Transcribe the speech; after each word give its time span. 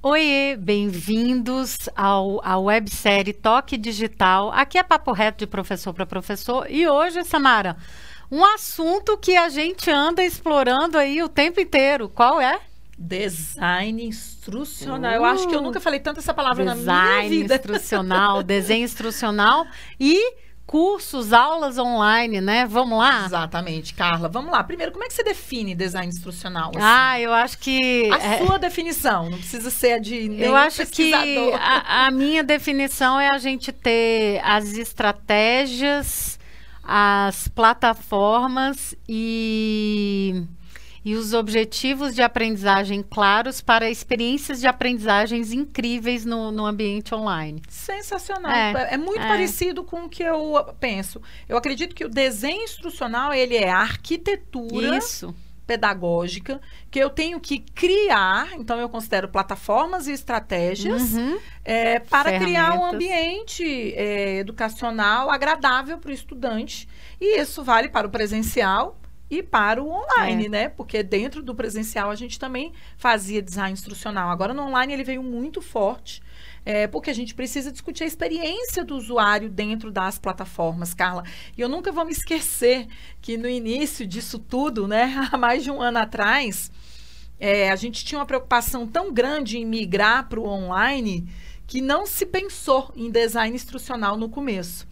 Oi, 0.00 0.56
bem-vindos 0.60 1.88
ao, 1.96 2.40
à 2.44 2.56
websérie 2.56 3.32
Toque 3.32 3.76
Digital. 3.76 4.52
Aqui 4.52 4.78
é 4.78 4.82
Papo 4.84 5.10
Reto 5.12 5.38
de 5.38 5.46
professor 5.46 5.92
para 5.92 6.06
professor. 6.06 6.66
E 6.70 6.86
hoje, 6.88 7.24
Samara, 7.24 7.76
um 8.30 8.44
assunto 8.44 9.18
que 9.18 9.36
a 9.36 9.48
gente 9.48 9.90
anda 9.90 10.22
explorando 10.22 10.96
aí 10.96 11.20
o 11.20 11.28
tempo 11.28 11.60
inteiro. 11.60 12.08
Qual 12.08 12.40
é? 12.40 12.60
Design 12.96 14.04
instrucional. 14.04 15.10
Uh, 15.12 15.14
Eu 15.16 15.24
acho 15.24 15.48
que 15.48 15.54
eu 15.54 15.62
nunca 15.62 15.80
falei 15.80 15.98
tanto 15.98 16.20
essa 16.20 16.32
palavra 16.32 16.64
na 16.64 16.74
minha 16.76 16.84
Design 16.84 17.28
vida. 17.28 17.54
instrucional, 17.56 18.42
desenho 18.44 18.84
instrucional 18.84 19.66
e 19.98 20.16
cursos, 20.68 21.32
aulas 21.32 21.78
online, 21.78 22.42
né? 22.42 22.66
Vamos 22.66 22.98
lá? 22.98 23.24
Exatamente, 23.24 23.94
Carla. 23.94 24.28
Vamos 24.28 24.52
lá. 24.52 24.62
Primeiro, 24.62 24.92
como 24.92 25.02
é 25.02 25.08
que 25.08 25.14
você 25.14 25.24
define 25.24 25.74
design 25.74 26.06
instrucional? 26.06 26.68
assim? 26.68 26.78
Ah, 26.82 27.18
eu 27.18 27.32
acho 27.32 27.58
que. 27.58 28.10
a 28.12 28.18
é, 28.18 28.44
sua 28.44 28.58
definição, 28.58 29.30
não 29.30 29.38
precisa 29.38 29.70
ser 29.70 29.92
a 29.92 29.98
de 29.98 30.28
nenhum 30.28 30.44
eu 30.44 30.54
acho 30.54 30.84
que 30.86 31.10
a, 31.54 32.06
a 32.06 32.10
minha 32.10 32.44
definição 32.44 33.18
é 33.18 33.30
a 33.30 33.38
gente 33.38 33.72
ter 33.72 34.42
as 34.44 34.76
estratégias, 34.76 36.38
as 36.84 37.48
plataformas 37.48 38.94
e, 39.08 40.42
e 41.08 41.14
os 41.14 41.32
objetivos 41.32 42.14
de 42.14 42.20
aprendizagem 42.20 43.02
claros 43.02 43.62
para 43.62 43.88
experiências 43.88 44.60
de 44.60 44.66
aprendizagens 44.66 45.54
incríveis 45.54 46.26
no, 46.26 46.52
no 46.52 46.66
ambiente 46.66 47.14
online. 47.14 47.62
Sensacional. 47.66 48.52
É, 48.52 48.92
É, 48.92 48.96
muito 48.98 49.22
é. 49.22 49.26
parecido 49.26 49.82
com 49.82 50.04
o 50.04 50.08
que 50.10 50.22
eu 50.22 50.62
penso. 50.78 51.22
Eu 51.48 51.56
acredito 51.56 51.94
que 51.94 52.04
o 52.04 52.10
desenho 52.10 52.62
instrucional, 52.62 53.32
ele 53.32 53.56
é 53.56 53.70
a 53.70 53.78
arquitetura 53.78 54.98
Isso. 54.98 55.34
pedagógica 55.66 56.60
que 56.90 56.98
eu 56.98 57.08
tenho 57.08 57.40
que 57.40 57.58
criar, 57.58 58.50
então 58.58 58.78
eu 58.78 58.88
considero 58.90 59.28
plataformas 59.28 60.06
e 60.08 60.12
estratégias 60.12 61.14
Uhum. 61.14 61.38
é, 61.64 62.00
para 62.00 62.38
criar 62.38 62.74
um 62.78 62.84
ambiente 62.84 63.94
é, 63.94 64.36
educacional 64.40 65.30
agradável 65.30 65.96
para 65.96 66.10
o 66.10 66.14
estudante. 66.14 66.86
E 67.18 67.40
isso 67.40 67.64
vale 67.64 67.88
para 67.88 68.06
o 68.06 68.10
presencial 68.10 68.98
e 69.30 69.42
para 69.42 69.82
o 69.82 69.88
online, 69.90 70.46
É. 70.46 70.48
né? 70.48 70.68
Porque 70.68 71.02
dentro 71.02 71.42
do 71.42 71.54
presencial 71.54 72.10
a 72.10 72.14
gente 72.14 72.38
também 72.38 72.72
fazia 72.96 73.42
design 73.42 73.72
instrucional. 73.72 74.30
Agora 74.30 74.54
no 74.54 74.62
online 74.62 74.92
ele 74.92 75.04
veio 75.04 75.22
muito 75.22 75.60
forte. 75.60 76.22
é, 76.66 76.86
porque 76.86 77.08
a 77.08 77.14
gente 77.14 77.34
precisa 77.34 77.72
discutir 77.72 78.04
a 78.04 78.06
experiência 78.06 78.84
do 78.84 78.94
usuário 78.94 79.48
dentro 79.48 79.90
das 79.90 80.18
plataformas, 80.18 80.92
Carla. 80.92 81.22
E 81.56 81.60
eu 81.62 81.68
nunca 81.68 81.90
vou 81.90 82.04
me 82.04 82.12
esquecer 82.12 82.86
que 83.22 83.38
no 83.38 83.48
início 83.48 84.06
disso 84.06 84.38
tudo, 84.38 84.86
né, 84.86 85.14
há 85.32 85.38
mais 85.38 85.64
de 85.64 85.70
um 85.70 85.80
ano 85.80 85.98
atrás, 85.98 86.70
é, 87.40 87.70
a 87.70 87.76
gente 87.76 88.04
tinha 88.04 88.18
uma 88.18 88.26
preocupação 88.26 88.86
tão 88.86 89.10
grande 89.14 89.56
em 89.56 89.64
migrar 89.64 90.28
para 90.28 90.40
o 90.40 90.46
online 90.46 91.26
que 91.66 91.80
não 91.80 92.04
se 92.04 92.26
pensou 92.26 92.92
em 92.94 93.10
design 93.10 93.54
instrucional 93.54 94.18
no 94.18 94.28
começo. 94.28 94.86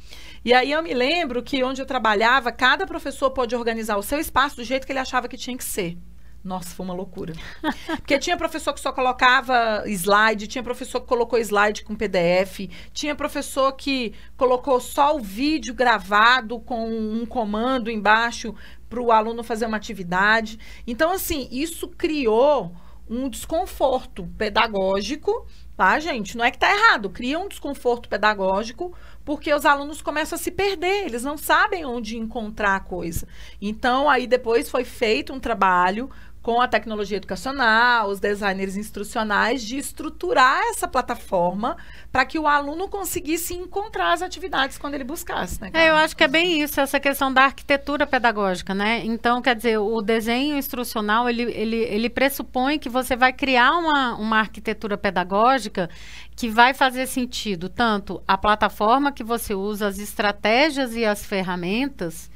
E 0.46 0.54
aí 0.54 0.70
eu 0.70 0.80
me 0.80 0.94
lembro 0.94 1.42
que 1.42 1.64
onde 1.64 1.82
eu 1.82 1.86
trabalhava, 1.86 2.52
cada 2.52 2.86
professor 2.86 3.32
pôde 3.32 3.56
organizar 3.56 3.96
o 3.96 4.02
seu 4.02 4.20
espaço 4.20 4.54
do 4.54 4.62
jeito 4.62 4.86
que 4.86 4.92
ele 4.92 5.00
achava 5.00 5.26
que 5.26 5.36
tinha 5.36 5.56
que 5.56 5.64
ser. 5.64 5.98
Nossa, 6.44 6.72
foi 6.72 6.86
uma 6.86 6.94
loucura. 6.94 7.32
Porque 7.98 8.16
tinha 8.16 8.36
professor 8.36 8.72
que 8.72 8.78
só 8.78 8.92
colocava 8.92 9.82
slide, 9.88 10.46
tinha 10.46 10.62
professor 10.62 11.00
que 11.00 11.08
colocou 11.08 11.36
slide 11.40 11.82
com 11.82 11.96
PDF, 11.96 12.70
tinha 12.92 13.12
professor 13.16 13.72
que 13.72 14.14
colocou 14.36 14.78
só 14.78 15.16
o 15.16 15.20
vídeo 15.20 15.74
gravado 15.74 16.60
com 16.60 16.88
um 16.88 17.26
comando 17.26 17.90
embaixo 17.90 18.54
para 18.88 19.02
o 19.02 19.10
aluno 19.10 19.42
fazer 19.42 19.66
uma 19.66 19.76
atividade. 19.76 20.60
Então, 20.86 21.10
assim, 21.10 21.48
isso 21.50 21.88
criou 21.88 22.72
um 23.08 23.28
desconforto 23.28 24.28
pedagógico, 24.38 25.44
tá, 25.76 25.98
gente? 25.98 26.36
Não 26.36 26.44
é 26.44 26.52
que 26.52 26.58
tá 26.58 26.72
errado, 26.72 27.10
cria 27.10 27.36
um 27.36 27.48
desconforto 27.48 28.08
pedagógico 28.08 28.92
porque 29.26 29.52
os 29.52 29.66
alunos 29.66 30.00
começam 30.00 30.36
a 30.36 30.38
se 30.38 30.52
perder, 30.52 31.04
eles 31.04 31.24
não 31.24 31.36
sabem 31.36 31.84
onde 31.84 32.16
encontrar 32.16 32.76
a 32.76 32.80
coisa. 32.80 33.26
Então, 33.60 34.08
aí 34.08 34.24
depois 34.24 34.70
foi 34.70 34.84
feito 34.84 35.32
um 35.32 35.40
trabalho 35.40 36.08
com 36.46 36.60
a 36.60 36.68
tecnologia 36.68 37.16
educacional, 37.16 38.08
os 38.08 38.20
designers 38.20 38.76
instrucionais, 38.76 39.64
de 39.64 39.78
estruturar 39.78 40.60
essa 40.70 40.86
plataforma 40.86 41.76
para 42.12 42.24
que 42.24 42.38
o 42.38 42.46
aluno 42.46 42.86
conseguisse 42.86 43.52
encontrar 43.52 44.12
as 44.12 44.22
atividades 44.22 44.78
quando 44.78 44.94
ele 44.94 45.02
buscasse. 45.02 45.60
Né, 45.60 45.72
É, 45.74 45.90
eu 45.90 45.96
acho 45.96 46.16
que 46.16 46.22
é 46.22 46.28
bem 46.28 46.62
isso, 46.62 46.80
essa 46.80 47.00
questão 47.00 47.34
da 47.34 47.42
arquitetura 47.42 48.06
pedagógica, 48.06 48.72
né? 48.72 49.02
Então, 49.04 49.42
quer 49.42 49.56
dizer, 49.56 49.78
o 49.78 50.00
desenho 50.00 50.56
instrucional, 50.56 51.28
ele, 51.28 51.42
ele, 51.50 51.78
ele 51.78 52.08
pressupõe 52.08 52.78
que 52.78 52.88
você 52.88 53.16
vai 53.16 53.32
criar 53.32 53.72
uma, 53.72 54.14
uma 54.14 54.38
arquitetura 54.38 54.96
pedagógica 54.96 55.90
que 56.36 56.48
vai 56.48 56.72
fazer 56.72 57.08
sentido 57.08 57.68
tanto 57.68 58.22
a 58.24 58.38
plataforma 58.38 59.10
que 59.10 59.24
você 59.24 59.52
usa, 59.52 59.88
as 59.88 59.98
estratégias 59.98 60.94
e 60.94 61.04
as 61.04 61.26
ferramentas, 61.26 62.30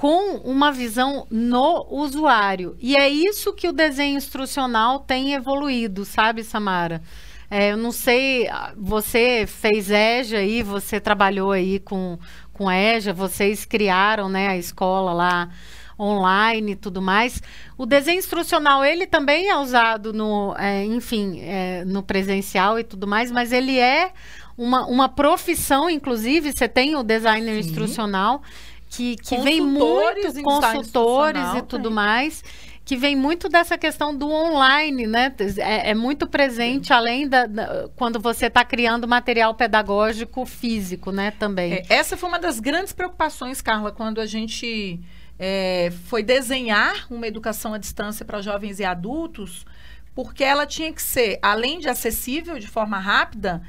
com 0.00 0.36
uma 0.36 0.72
visão 0.72 1.26
no 1.30 1.86
usuário. 1.90 2.74
E 2.80 2.96
é 2.96 3.06
isso 3.06 3.52
que 3.52 3.68
o 3.68 3.72
desenho 3.72 4.16
instrucional 4.16 5.00
tem 5.00 5.34
evoluído, 5.34 6.06
sabe, 6.06 6.42
Samara? 6.42 7.02
É, 7.50 7.72
eu 7.72 7.76
não 7.76 7.92
sei, 7.92 8.48
ah, 8.48 8.72
você 8.78 9.44
fez 9.46 9.90
EJA 9.90 10.38
aí, 10.38 10.62
você 10.62 10.98
trabalhou 10.98 11.52
aí 11.52 11.78
com, 11.78 12.18
com 12.50 12.72
EJA, 12.72 13.12
vocês 13.12 13.66
criaram 13.66 14.30
né, 14.30 14.48
a 14.48 14.56
escola 14.56 15.12
lá 15.12 15.50
online 15.98 16.72
e 16.72 16.76
tudo 16.76 17.02
mais. 17.02 17.42
O 17.76 17.84
desenho 17.84 18.20
instrucional, 18.20 18.82
ele 18.82 19.06
também 19.06 19.50
é 19.50 19.56
usado 19.58 20.14
no, 20.14 20.56
é, 20.58 20.82
enfim, 20.82 21.42
é, 21.42 21.84
no 21.84 22.02
presencial 22.02 22.78
e 22.78 22.84
tudo 22.84 23.06
mais, 23.06 23.30
mas 23.30 23.52
ele 23.52 23.78
é 23.78 24.12
uma, 24.56 24.86
uma 24.86 25.10
profissão, 25.10 25.90
inclusive, 25.90 26.52
você 26.52 26.66
tem 26.66 26.96
o 26.96 27.02
designer 27.02 27.62
Sim. 27.62 27.68
instrucional, 27.68 28.42
que, 28.90 29.16
que 29.16 29.38
vem 29.38 29.60
muito 29.60 30.42
consultores 30.42 31.54
e 31.54 31.62
tudo 31.62 31.84
tem. 31.84 31.92
mais, 31.92 32.42
que 32.84 32.96
vem 32.96 33.14
muito 33.14 33.48
dessa 33.48 33.78
questão 33.78 34.14
do 34.14 34.28
online, 34.28 35.06
né? 35.06 35.32
É, 35.58 35.90
é 35.90 35.94
muito 35.94 36.26
presente, 36.26 36.92
além 36.92 37.28
da, 37.28 37.46
da- 37.46 37.88
quando 37.94 38.18
você 38.18 38.46
está 38.46 38.64
criando 38.64 39.06
material 39.06 39.54
pedagógico 39.54 40.44
físico, 40.44 41.12
né? 41.12 41.30
Também. 41.30 41.74
É, 41.74 41.84
essa 41.88 42.16
foi 42.16 42.28
uma 42.28 42.38
das 42.38 42.58
grandes 42.58 42.92
preocupações, 42.92 43.62
Carla, 43.62 43.92
quando 43.92 44.20
a 44.20 44.26
gente 44.26 45.00
é, 45.38 45.92
foi 46.06 46.24
desenhar 46.24 47.06
uma 47.08 47.28
educação 47.28 47.72
à 47.72 47.78
distância 47.78 48.24
para 48.24 48.42
jovens 48.42 48.80
e 48.80 48.84
adultos, 48.84 49.64
porque 50.16 50.42
ela 50.42 50.66
tinha 50.66 50.92
que 50.92 51.00
ser, 51.00 51.38
além 51.40 51.78
de 51.78 51.88
acessível 51.88 52.58
de 52.58 52.66
forma 52.66 52.98
rápida, 52.98 53.62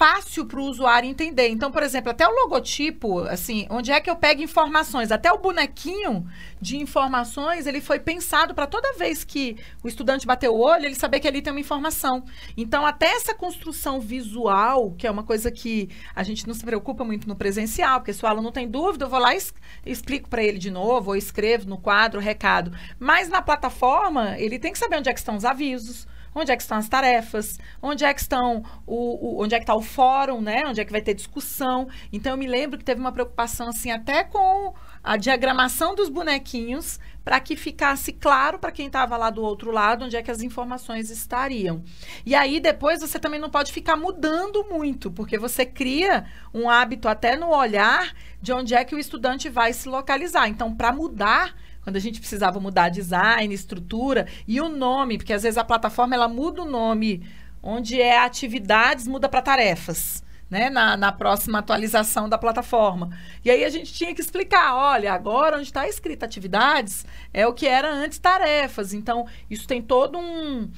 fácil 0.00 0.46
para 0.46 0.58
o 0.58 0.64
usuário 0.64 1.10
entender. 1.10 1.50
Então, 1.50 1.70
por 1.70 1.82
exemplo, 1.82 2.10
até 2.10 2.26
o 2.26 2.30
logotipo, 2.30 3.18
assim, 3.24 3.66
onde 3.68 3.92
é 3.92 4.00
que 4.00 4.08
eu 4.08 4.16
pego 4.16 4.40
informações, 4.40 5.12
até 5.12 5.30
o 5.30 5.36
bonequinho 5.36 6.26
de 6.58 6.78
informações, 6.78 7.66
ele 7.66 7.82
foi 7.82 8.00
pensado 8.00 8.54
para 8.54 8.66
toda 8.66 8.94
vez 8.94 9.24
que 9.24 9.58
o 9.84 9.88
estudante 9.88 10.26
bater 10.26 10.48
o 10.48 10.56
olho, 10.58 10.86
ele 10.86 10.94
saber 10.94 11.20
que 11.20 11.28
ali 11.28 11.42
tem 11.42 11.52
uma 11.52 11.60
informação. 11.60 12.24
Então, 12.56 12.86
até 12.86 13.08
essa 13.08 13.34
construção 13.34 14.00
visual, 14.00 14.92
que 14.92 15.06
é 15.06 15.10
uma 15.10 15.22
coisa 15.22 15.50
que 15.50 15.90
a 16.16 16.22
gente 16.22 16.46
não 16.46 16.54
se 16.54 16.64
preocupa 16.64 17.04
muito 17.04 17.28
no 17.28 17.36
presencial, 17.36 18.00
porque 18.00 18.14
se 18.14 18.24
o 18.24 18.26
aluno 18.26 18.50
tem 18.50 18.66
dúvida, 18.66 19.04
eu 19.04 19.10
vou 19.10 19.20
lá 19.20 19.34
e 19.34 19.38
explico 19.84 20.30
para 20.30 20.42
ele 20.42 20.56
de 20.56 20.70
novo, 20.70 21.10
ou 21.10 21.16
escrevo 21.16 21.68
no 21.68 21.76
quadro 21.76 22.20
o 22.20 22.22
recado. 22.22 22.72
Mas 22.98 23.28
na 23.28 23.42
plataforma, 23.42 24.38
ele 24.38 24.58
tem 24.58 24.72
que 24.72 24.78
saber 24.78 24.96
onde 24.96 25.10
é 25.10 25.12
que 25.12 25.18
estão 25.18 25.36
os 25.36 25.44
avisos, 25.44 26.08
onde 26.34 26.50
é 26.52 26.56
que 26.56 26.62
estão 26.62 26.78
as 26.78 26.88
tarefas, 26.88 27.58
onde 27.82 28.04
é 28.04 28.12
que 28.14 28.20
estão 28.20 28.62
o, 28.86 29.38
o- 29.38 29.42
onde 29.42 29.54
é 29.54 29.58
que 29.58 29.64
está 29.64 29.74
o 29.74 29.82
fórum, 29.82 30.40
né? 30.40 30.62
Onde 30.66 30.80
é 30.80 30.84
que 30.84 30.92
vai 30.92 31.00
ter 31.02 31.14
discussão. 31.14 31.88
Então 32.12 32.32
eu 32.32 32.38
me 32.38 32.46
lembro 32.46 32.78
que 32.78 32.84
teve 32.84 33.00
uma 33.00 33.12
preocupação 33.12 33.68
assim 33.68 33.90
até 33.90 34.24
com 34.24 34.74
a 35.02 35.16
diagramação 35.16 35.94
dos 35.94 36.08
bonequinhos 36.08 36.98
para 37.24 37.40
que 37.40 37.56
ficasse 37.56 38.12
claro 38.12 38.58
para 38.58 38.72
quem 38.72 38.86
estava 38.86 39.16
lá 39.16 39.30
do 39.30 39.42
outro 39.42 39.70
lado 39.70 40.04
onde 40.04 40.16
é 40.16 40.22
que 40.22 40.30
as 40.30 40.42
informações 40.42 41.10
estariam. 41.10 41.82
E 42.24 42.34
aí 42.34 42.60
depois 42.60 43.00
você 43.00 43.18
também 43.18 43.40
não 43.40 43.50
pode 43.50 43.72
ficar 43.72 43.96
mudando 43.96 44.64
muito, 44.70 45.10
porque 45.10 45.38
você 45.38 45.64
cria 45.64 46.24
um 46.52 46.68
hábito 46.68 47.08
até 47.08 47.36
no 47.36 47.48
olhar 47.50 48.12
de 48.40 48.52
onde 48.52 48.74
é 48.74 48.84
que 48.84 48.94
o 48.94 48.98
estudante 48.98 49.48
vai 49.48 49.72
se 49.72 49.88
localizar. 49.88 50.48
Então, 50.48 50.74
para 50.74 50.92
mudar 50.92 51.54
quando 51.82 51.96
a 51.96 52.00
gente 52.00 52.20
precisava 52.20 52.60
mudar 52.60 52.88
design, 52.88 53.52
estrutura 53.54 54.26
e 54.46 54.60
o 54.60 54.68
nome, 54.68 55.18
porque 55.18 55.32
às 55.32 55.42
vezes 55.42 55.58
a 55.58 55.64
plataforma 55.64 56.14
ela 56.14 56.28
muda 56.28 56.62
o 56.62 56.70
nome, 56.70 57.26
onde 57.62 58.00
é 58.00 58.18
atividades, 58.18 59.06
muda 59.06 59.28
para 59.28 59.42
tarefas. 59.42 60.22
Né, 60.48 60.68
na, 60.68 60.96
na 60.96 61.12
próxima 61.12 61.60
atualização 61.60 62.28
da 62.28 62.36
plataforma. 62.36 63.16
E 63.44 63.48
aí 63.52 63.64
a 63.64 63.68
gente 63.68 63.94
tinha 63.94 64.12
que 64.12 64.20
explicar: 64.20 64.74
olha, 64.74 65.12
agora 65.12 65.54
onde 65.54 65.66
está 65.66 65.86
escrito 65.86 66.24
atividades 66.24 67.06
é 67.32 67.46
o 67.46 67.54
que 67.54 67.68
era 67.68 67.88
antes 67.88 68.18
tarefas. 68.18 68.92
Então, 68.92 69.28
isso 69.48 69.64
tem 69.64 69.80
todo 69.80 70.18
um, 70.18 70.68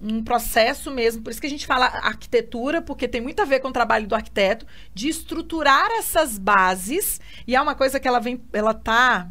um 0.00 0.22
processo 0.22 0.90
mesmo. 0.90 1.22
Por 1.22 1.30
isso 1.30 1.40
que 1.40 1.46
a 1.46 1.50
gente 1.50 1.66
fala 1.66 1.86
arquitetura, 1.86 2.80
porque 2.80 3.08
tem 3.08 3.20
muito 3.20 3.42
a 3.42 3.44
ver 3.44 3.60
com 3.60 3.68
o 3.68 3.72
trabalho 3.72 4.06
do 4.06 4.14
arquiteto, 4.14 4.66
de 4.94 5.08
estruturar 5.08 5.90
essas 5.98 6.38
bases. 6.38 7.20
E 7.46 7.54
é 7.54 7.60
uma 7.60 7.74
coisa 7.74 7.98
que 7.98 8.06
ela 8.06 8.20
vem, 8.20 8.42
ela 8.52 8.72
tá. 8.72 9.28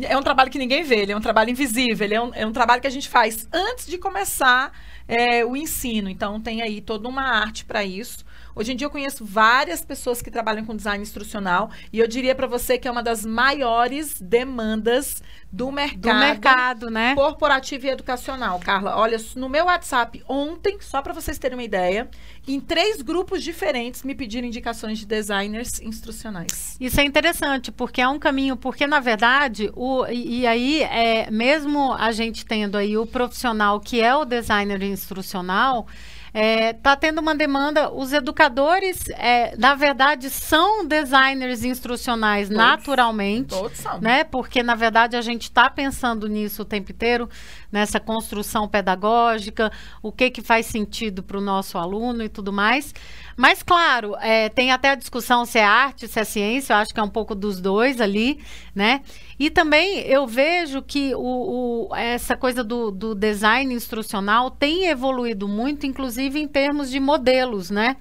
É 0.00 0.16
um 0.16 0.22
trabalho 0.22 0.50
que 0.50 0.58
ninguém 0.58 0.82
vê, 0.82 1.00
ele 1.00 1.12
é 1.12 1.16
um 1.16 1.20
trabalho 1.20 1.50
invisível, 1.50 2.04
ele 2.04 2.14
é 2.14 2.20
um, 2.20 2.34
é 2.34 2.46
um 2.46 2.52
trabalho 2.52 2.80
que 2.80 2.86
a 2.86 2.90
gente 2.90 3.08
faz 3.08 3.46
antes 3.52 3.86
de 3.86 3.96
começar 3.96 4.72
é, 5.06 5.44
o 5.44 5.56
ensino. 5.56 6.08
Então, 6.08 6.40
tem 6.40 6.62
aí 6.62 6.80
toda 6.80 7.08
uma 7.08 7.22
arte 7.22 7.64
para 7.64 7.84
isso. 7.84 8.24
Hoje 8.56 8.72
em 8.72 8.76
dia 8.76 8.86
eu 8.86 8.90
conheço 8.90 9.24
várias 9.24 9.84
pessoas 9.84 10.22
que 10.22 10.30
trabalham 10.30 10.64
com 10.64 10.76
design 10.76 11.02
instrucional 11.02 11.70
e 11.92 11.98
eu 11.98 12.06
diria 12.06 12.34
para 12.34 12.46
você 12.46 12.78
que 12.78 12.86
é 12.86 12.90
uma 12.90 13.02
das 13.02 13.24
maiores 13.24 14.20
demandas 14.20 15.22
do 15.50 15.72
mercado, 15.72 16.00
do 16.00 16.14
mercado, 16.14 16.90
né? 16.90 17.14
Corporativo 17.14 17.86
e 17.86 17.90
educacional, 17.90 18.60
Carla. 18.60 18.96
Olha, 18.96 19.18
no 19.34 19.48
meu 19.48 19.66
WhatsApp 19.66 20.22
ontem, 20.28 20.78
só 20.80 21.02
para 21.02 21.12
vocês 21.12 21.38
terem 21.38 21.56
uma 21.56 21.64
ideia, 21.64 22.08
em 22.46 22.60
três 22.60 23.02
grupos 23.02 23.42
diferentes 23.42 24.02
me 24.02 24.14
pediram 24.14 24.46
indicações 24.46 24.98
de 24.98 25.06
designers 25.06 25.80
instrucionais. 25.80 26.76
Isso 26.80 27.00
é 27.00 27.04
interessante, 27.04 27.72
porque 27.72 28.00
é 28.00 28.08
um 28.08 28.18
caminho, 28.18 28.56
porque 28.56 28.86
na 28.86 29.00
verdade, 29.00 29.70
o, 29.74 30.06
e, 30.06 30.40
e 30.40 30.46
aí, 30.46 30.82
é, 30.82 31.30
mesmo 31.30 31.92
a 31.92 32.12
gente 32.12 32.44
tendo 32.44 32.76
aí 32.76 32.96
o 32.96 33.06
profissional 33.06 33.80
que 33.80 34.00
é 34.00 34.14
o 34.14 34.24
designer 34.24 34.82
instrucional, 34.82 35.86
Está 36.34 36.40
é, 36.40 36.72
tá 36.72 36.96
tendo 36.96 37.20
uma 37.20 37.32
demanda. 37.32 37.92
Os 37.92 38.12
educadores, 38.12 39.08
é, 39.10 39.54
na 39.56 39.76
verdade, 39.76 40.28
são 40.28 40.84
designers 40.84 41.62
instrucionais 41.62 42.48
todos, 42.48 42.60
naturalmente. 42.60 43.50
Todos 43.50 43.78
são. 43.78 44.00
Né? 44.00 44.24
Porque, 44.24 44.60
na 44.60 44.74
verdade, 44.74 45.16
a 45.16 45.22
gente 45.22 45.42
está 45.42 45.70
pensando 45.70 46.26
nisso 46.26 46.62
o 46.62 46.64
tempo 46.64 46.90
inteiro, 46.90 47.30
nessa 47.74 47.98
construção 47.98 48.68
pedagógica, 48.68 49.72
o 50.00 50.12
que, 50.12 50.30
que 50.30 50.40
faz 50.40 50.66
sentido 50.66 51.24
para 51.24 51.36
o 51.36 51.40
nosso 51.40 51.76
aluno 51.76 52.22
e 52.22 52.28
tudo 52.28 52.52
mais. 52.52 52.94
Mas, 53.36 53.64
claro, 53.64 54.14
é, 54.20 54.48
tem 54.48 54.70
até 54.70 54.90
a 54.90 54.94
discussão 54.94 55.44
se 55.44 55.58
é 55.58 55.64
arte, 55.64 56.06
se 56.06 56.20
é 56.20 56.22
ciência, 56.22 56.72
eu 56.72 56.76
acho 56.76 56.94
que 56.94 57.00
é 57.00 57.02
um 57.02 57.08
pouco 57.08 57.34
dos 57.34 57.60
dois 57.60 58.00
ali, 58.00 58.38
né? 58.72 59.00
E 59.38 59.50
também 59.50 59.98
eu 60.02 60.26
vejo 60.26 60.80
que 60.80 61.12
o, 61.16 61.88
o 61.88 61.96
essa 61.96 62.36
coisa 62.36 62.62
do, 62.62 62.92
do, 62.92 63.14
design 63.14 63.74
instrucional 63.74 64.50
tem 64.50 64.86
evoluído 64.86 65.48
muito, 65.48 65.86
inclusive 65.86 66.38
em 66.38 66.46
termos 66.46 66.90
de 66.90 67.00
modelos, 67.00 67.70
né? 67.70 67.96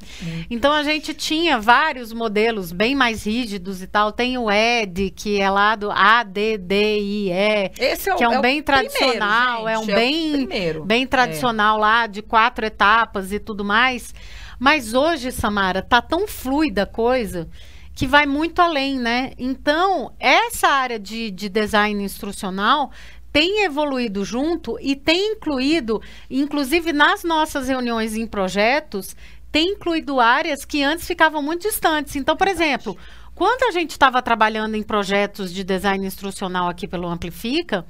Então 0.49 0.71
a 0.71 0.83
gente 0.83 1.13
tinha 1.13 1.57
vários 1.57 2.13
modelos 2.13 2.71
bem 2.71 2.95
mais 2.95 3.25
rígidos 3.25 3.81
e 3.81 3.87
tal. 3.87 4.11
Tem 4.11 4.37
o 4.37 4.51
ED, 4.51 5.09
que 5.15 5.39
é 5.39 5.49
lá 5.49 5.75
do 5.75 5.89
ADDIE, 5.89 7.31
Esse 7.79 8.09
é 8.09 8.13
o, 8.13 8.17
que 8.17 8.23
é 8.23 8.29
um 8.29 8.33
é 8.33 8.41
bem 8.41 8.61
tradicional, 8.61 9.62
primeiro, 9.62 9.62
gente, 9.67 9.73
é 9.73 9.79
um 9.79 9.85
bem, 9.85 10.47
bem 10.85 11.07
tradicional 11.07 11.77
é. 11.77 11.81
lá, 11.81 12.07
de 12.07 12.21
quatro 12.21 12.65
etapas 12.65 13.31
e 13.31 13.39
tudo 13.39 13.63
mais. 13.63 14.13
Mas 14.59 14.93
hoje, 14.93 15.31
Samara, 15.31 15.81
tá 15.81 16.01
tão 16.01 16.27
fluida 16.27 16.83
a 16.83 16.87
coisa 16.87 17.49
que 17.95 18.07
vai 18.07 18.25
muito 18.25 18.61
além, 18.61 18.97
né? 18.99 19.33
Então, 19.37 20.11
essa 20.19 20.67
área 20.67 20.99
de, 20.99 21.29
de 21.29 21.47
design 21.49 22.03
instrucional 22.03 22.91
tem 23.31 23.63
evoluído 23.65 24.23
junto 24.23 24.77
e 24.79 24.95
tem 24.95 25.33
incluído, 25.33 26.01
inclusive 26.29 26.93
nas 26.93 27.23
nossas 27.23 27.67
reuniões 27.67 28.15
em 28.15 28.27
projetos, 28.27 29.15
tem 29.51 29.69
incluído 29.69 30.19
áreas 30.19 30.65
que 30.65 30.83
antes 30.83 31.05
ficavam 31.05 31.41
muito 31.41 31.63
distantes. 31.63 32.15
Então, 32.15 32.35
por 32.35 32.47
exemplo, 32.47 32.97
quando 33.35 33.63
a 33.63 33.71
gente 33.71 33.91
estava 33.91 34.21
trabalhando 34.21 34.75
em 34.75 34.83
projetos 34.83 35.53
de 35.53 35.63
design 35.63 36.05
instrucional 36.05 36.69
aqui 36.69 36.87
pelo 36.87 37.07
Amplifica, 37.07 37.85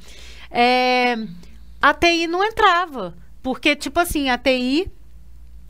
é, 0.49 1.15
a 1.83 1.93
TI 1.93 2.27
não 2.27 2.41
entrava. 2.41 3.13
Porque, 3.41 3.75
tipo 3.75 3.99
assim, 3.99 4.29
a 4.29 4.37
TI 4.37 4.89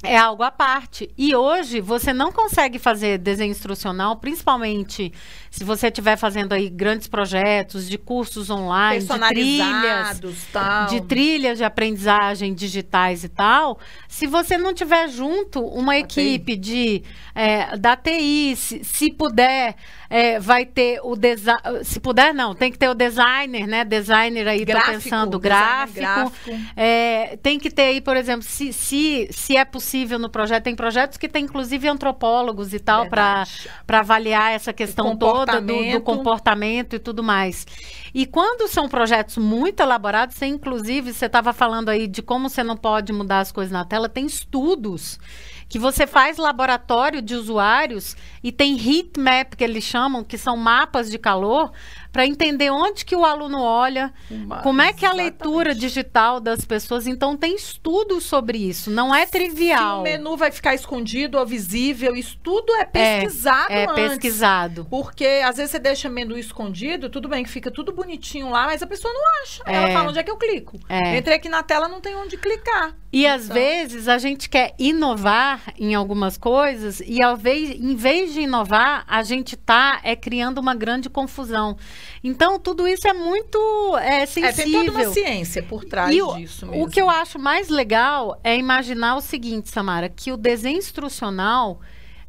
é 0.03 0.17
algo 0.17 0.43
à 0.43 0.51
parte. 0.51 1.09
E 1.17 1.33
hoje 1.33 1.79
você 1.79 2.11
não 2.11 2.31
consegue 2.31 2.77
fazer 2.77 3.17
desenho 3.17 3.51
instrucional, 3.51 4.17
principalmente 4.17 5.11
se 5.49 5.63
você 5.63 5.87
estiver 5.87 6.17
fazendo 6.17 6.51
aí 6.51 6.69
grandes 6.69 7.07
projetos 7.07 7.87
de 7.87 7.97
cursos 7.97 8.49
online, 8.49 9.05
de 9.05 9.19
trilhas, 9.29 10.21
tal. 10.51 10.87
de 10.87 11.01
trilhas 11.01 11.57
de 11.57 11.63
aprendizagem 11.63 12.53
digitais 12.53 13.23
e 13.23 13.29
tal, 13.29 13.79
se 14.07 14.27
você 14.27 14.57
não 14.57 14.73
tiver 14.73 15.07
junto 15.07 15.61
uma 15.61 15.97
equipe 15.97 16.57
de 16.57 17.03
é, 17.33 17.77
da 17.77 17.95
TI, 17.95 18.55
se, 18.57 18.83
se 18.83 19.11
puder, 19.11 19.75
é, 20.09 20.39
vai 20.39 20.65
ter 20.65 20.99
o 21.03 21.15
design, 21.15 21.61
se 21.83 21.99
puder 21.99 22.33
não, 22.33 22.53
tem 22.53 22.71
que 22.71 22.77
ter 22.77 22.89
o 22.89 22.93
designer, 22.93 23.65
né? 23.67 23.85
Designer 23.85 24.47
aí, 24.47 24.65
gráfico, 24.65 24.91
pensando 24.91 25.39
gráfico, 25.39 25.99
gráfico. 25.99 26.51
É, 26.75 27.37
tem 27.41 27.57
que 27.57 27.71
ter 27.71 27.83
aí, 27.83 28.01
por 28.01 28.17
exemplo, 28.17 28.43
se, 28.43 28.73
se, 28.73 29.27
se 29.31 29.55
é 29.55 29.63
possível 29.63 29.92
no 30.19 30.29
projeto, 30.29 30.63
tem 30.63 30.75
projetos 30.75 31.17
que 31.17 31.29
tem 31.29 31.45
inclusive 31.45 31.87
antropólogos 31.87 32.73
e 32.73 32.79
tal 32.79 33.07
para 33.07 33.45
avaliar 33.87 34.51
essa 34.51 34.73
questão 34.73 35.15
toda 35.15 35.53
toda 35.53 35.61
do, 35.61 35.91
do, 35.91 36.01
comportamento. 36.01 36.95
e 36.95 36.99
tudo 36.99 37.23
mais. 37.23 37.65
E 38.13 38.25
quando 38.25 38.67
são 38.67 38.89
projetos 38.89 39.37
muito 39.37 39.81
elaborados, 39.81 40.35
você, 40.35 40.45
inclusive, 40.45 41.13
você 41.13 41.25
estava 41.25 41.53
falando 41.53 41.89
aí 41.89 42.07
de 42.07 42.21
como 42.21 42.49
você 42.49 42.63
não 42.63 42.77
pode 42.77 43.13
mudar 43.13 43.39
as 43.39 43.51
coisas 43.51 43.71
na 43.71 43.85
tela, 43.85 44.09
tem 44.09 44.25
estudos 44.25 45.19
que 45.67 45.79
você 45.79 46.05
faz 46.05 46.37
laboratório 46.37 47.21
de 47.21 47.35
usuários 47.35 48.15
e 48.43 48.51
tem 48.51 48.75
heat 48.77 49.19
map 49.19 49.55
que 49.55 49.63
eles 49.63 49.83
chamam, 49.83 50.23
que 50.23 50.37
são 50.37 50.57
mapas 50.57 51.09
de 51.09 51.17
calor, 51.17 51.71
para 52.11 52.27
entender 52.27 52.69
onde 52.69 53.03
que 53.03 53.15
o 53.15 53.25
aluno 53.25 53.59
olha, 53.59 54.13
como 54.61 54.81
é 54.81 54.93
que 54.93 55.03
é 55.03 55.09
a 55.09 55.13
leitura 55.13 55.73
digital 55.73 56.39
das 56.39 56.63
pessoas. 56.63 57.07
Então 57.07 57.35
tem 57.35 57.55
estudos 57.55 58.23
sobre 58.23 58.57
isso, 58.59 58.91
não 58.91 59.13
é 59.13 59.25
trivial. 59.25 59.95
Se 59.95 59.99
o 60.01 60.03
menu 60.03 60.37
vai 60.37 60.51
ficar 60.51 60.75
escondido 60.75 61.39
ou 61.39 61.45
visível, 61.45 62.15
isso 62.15 62.37
tudo 62.43 62.71
é 62.75 62.85
pesquisado 62.85 63.73
é, 63.73 63.83
é 63.83 63.89
antes. 63.89 64.09
pesquisado. 64.09 64.85
Porque 64.89 65.25
às 65.43 65.57
vezes 65.57 65.71
você 65.71 65.79
deixa 65.79 66.07
o 66.07 66.11
menu 66.11 66.37
escondido, 66.37 67.09
tudo 67.09 67.27
bem 67.27 67.43
que 67.43 67.49
fica 67.49 67.71
tudo 67.71 67.91
bonitinho 67.91 68.49
lá, 68.49 68.65
mas 68.65 68.83
a 68.83 68.87
pessoa 68.87 69.11
não 69.11 69.21
acha. 69.41 69.63
É. 69.65 69.75
Ela 69.75 69.91
fala 69.91 70.09
onde 70.09 70.19
é 70.19 70.23
que 70.23 70.31
eu 70.31 70.37
clico. 70.37 70.79
É. 70.87 71.17
Entrei 71.17 71.37
aqui 71.37 71.49
na 71.49 71.63
tela, 71.63 71.87
não 71.87 71.99
tem 71.99 72.15
onde 72.15 72.37
clicar. 72.37 72.95
E 73.11 73.25
então... 73.25 73.35
às 73.35 73.47
vezes 73.47 74.07
a 74.07 74.19
gente 74.19 74.49
quer 74.49 74.75
inovar 74.77 75.52
em 75.77 75.95
algumas 75.95 76.37
coisas 76.37 77.01
e 77.05 77.21
ao 77.21 77.35
vez, 77.35 77.71
em 77.71 77.95
vez 77.95 78.33
de 78.33 78.41
inovar, 78.41 79.03
a 79.07 79.23
gente 79.23 79.55
tá 79.55 79.99
é 80.03 80.15
criando 80.15 80.59
uma 80.59 80.75
grande 80.75 81.09
confusão. 81.09 81.77
Então, 82.23 82.59
tudo 82.59 82.87
isso 82.87 83.07
é 83.07 83.13
muito 83.13 83.59
é, 83.97 84.25
sensível. 84.25 84.49
É, 84.49 84.53
tem 84.53 84.71
toda 84.71 84.91
uma 84.91 85.13
ciência 85.13 85.63
por 85.63 85.83
trás 85.85 86.13
e 86.13 86.19
disso 86.37 86.65
mesmo. 86.65 86.83
O 86.83 86.89
que 86.89 87.01
eu 87.01 87.09
acho 87.09 87.37
mais 87.39 87.69
legal 87.69 88.39
é 88.43 88.57
imaginar 88.57 89.15
o 89.15 89.21
seguinte, 89.21 89.69
Samara, 89.69 90.09
que 90.09 90.31
o 90.31 90.37
desenho 90.37 90.77
instrucional... 90.77 91.79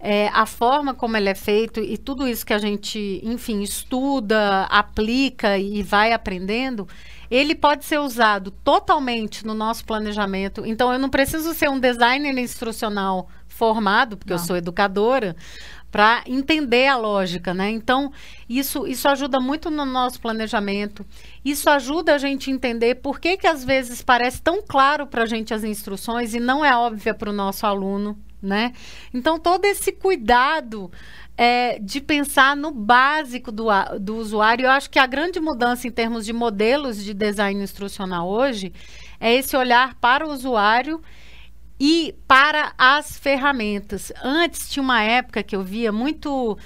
É, 0.06 0.28
a 0.34 0.44
forma 0.44 0.92
como 0.92 1.16
ele 1.16 1.30
é 1.30 1.34
feito 1.34 1.80
e 1.80 1.96
tudo 1.96 2.28
isso 2.28 2.44
que 2.44 2.52
a 2.52 2.58
gente, 2.58 3.22
enfim, 3.24 3.62
estuda, 3.62 4.64
aplica 4.64 5.56
e 5.56 5.82
vai 5.82 6.12
aprendendo, 6.12 6.86
ele 7.30 7.54
pode 7.54 7.86
ser 7.86 7.98
usado 7.98 8.50
totalmente 8.50 9.46
no 9.46 9.54
nosso 9.54 9.82
planejamento. 9.86 10.62
Então, 10.66 10.92
eu 10.92 10.98
não 10.98 11.08
preciso 11.08 11.54
ser 11.54 11.70
um 11.70 11.80
designer 11.80 12.36
instrucional 12.38 13.30
formado, 13.48 14.16
porque 14.18 14.34
não. 14.34 14.38
eu 14.38 14.44
sou 14.44 14.56
educadora, 14.56 15.34
para 15.94 16.24
entender 16.26 16.88
a 16.88 16.96
lógica, 16.96 17.54
né? 17.54 17.70
Então, 17.70 18.10
isso, 18.48 18.84
isso 18.84 19.06
ajuda 19.06 19.38
muito 19.38 19.70
no 19.70 19.84
nosso 19.84 20.20
planejamento. 20.20 21.06
Isso 21.44 21.70
ajuda 21.70 22.16
a 22.16 22.18
gente 22.18 22.50
entender 22.50 22.96
por 22.96 23.20
que, 23.20 23.36
que 23.36 23.46
às 23.46 23.64
vezes 23.64 24.02
parece 24.02 24.42
tão 24.42 24.60
claro 24.60 25.06
para 25.06 25.22
a 25.22 25.26
gente 25.26 25.54
as 25.54 25.62
instruções 25.62 26.34
e 26.34 26.40
não 26.40 26.64
é 26.64 26.76
óbvia 26.76 27.14
para 27.14 27.30
o 27.30 27.32
nosso 27.32 27.64
aluno, 27.64 28.18
né? 28.42 28.72
Então, 29.14 29.38
todo 29.38 29.66
esse 29.66 29.92
cuidado 29.92 30.90
é, 31.38 31.78
de 31.78 32.00
pensar 32.00 32.56
no 32.56 32.72
básico 32.72 33.52
do, 33.52 33.66
do 34.00 34.16
usuário, 34.16 34.64
eu 34.64 34.72
acho 34.72 34.90
que 34.90 34.98
a 34.98 35.06
grande 35.06 35.38
mudança 35.38 35.86
em 35.86 35.92
termos 35.92 36.26
de 36.26 36.32
modelos 36.32 37.04
de 37.04 37.14
design 37.14 37.62
instrucional 37.62 38.28
hoje 38.28 38.72
é 39.20 39.32
esse 39.32 39.56
olhar 39.56 39.94
para 40.00 40.26
o 40.26 40.32
usuário 40.32 41.00
e 41.78 42.14
para 42.26 42.73
as 42.78 43.16
ferramentas. 43.19 44.12
Antes 44.23 44.69
tinha 44.69 44.83
uma 44.83 45.02
época 45.02 45.43
que 45.43 45.57
eu 45.57 45.62
via 45.62 45.90
muito 45.90 46.59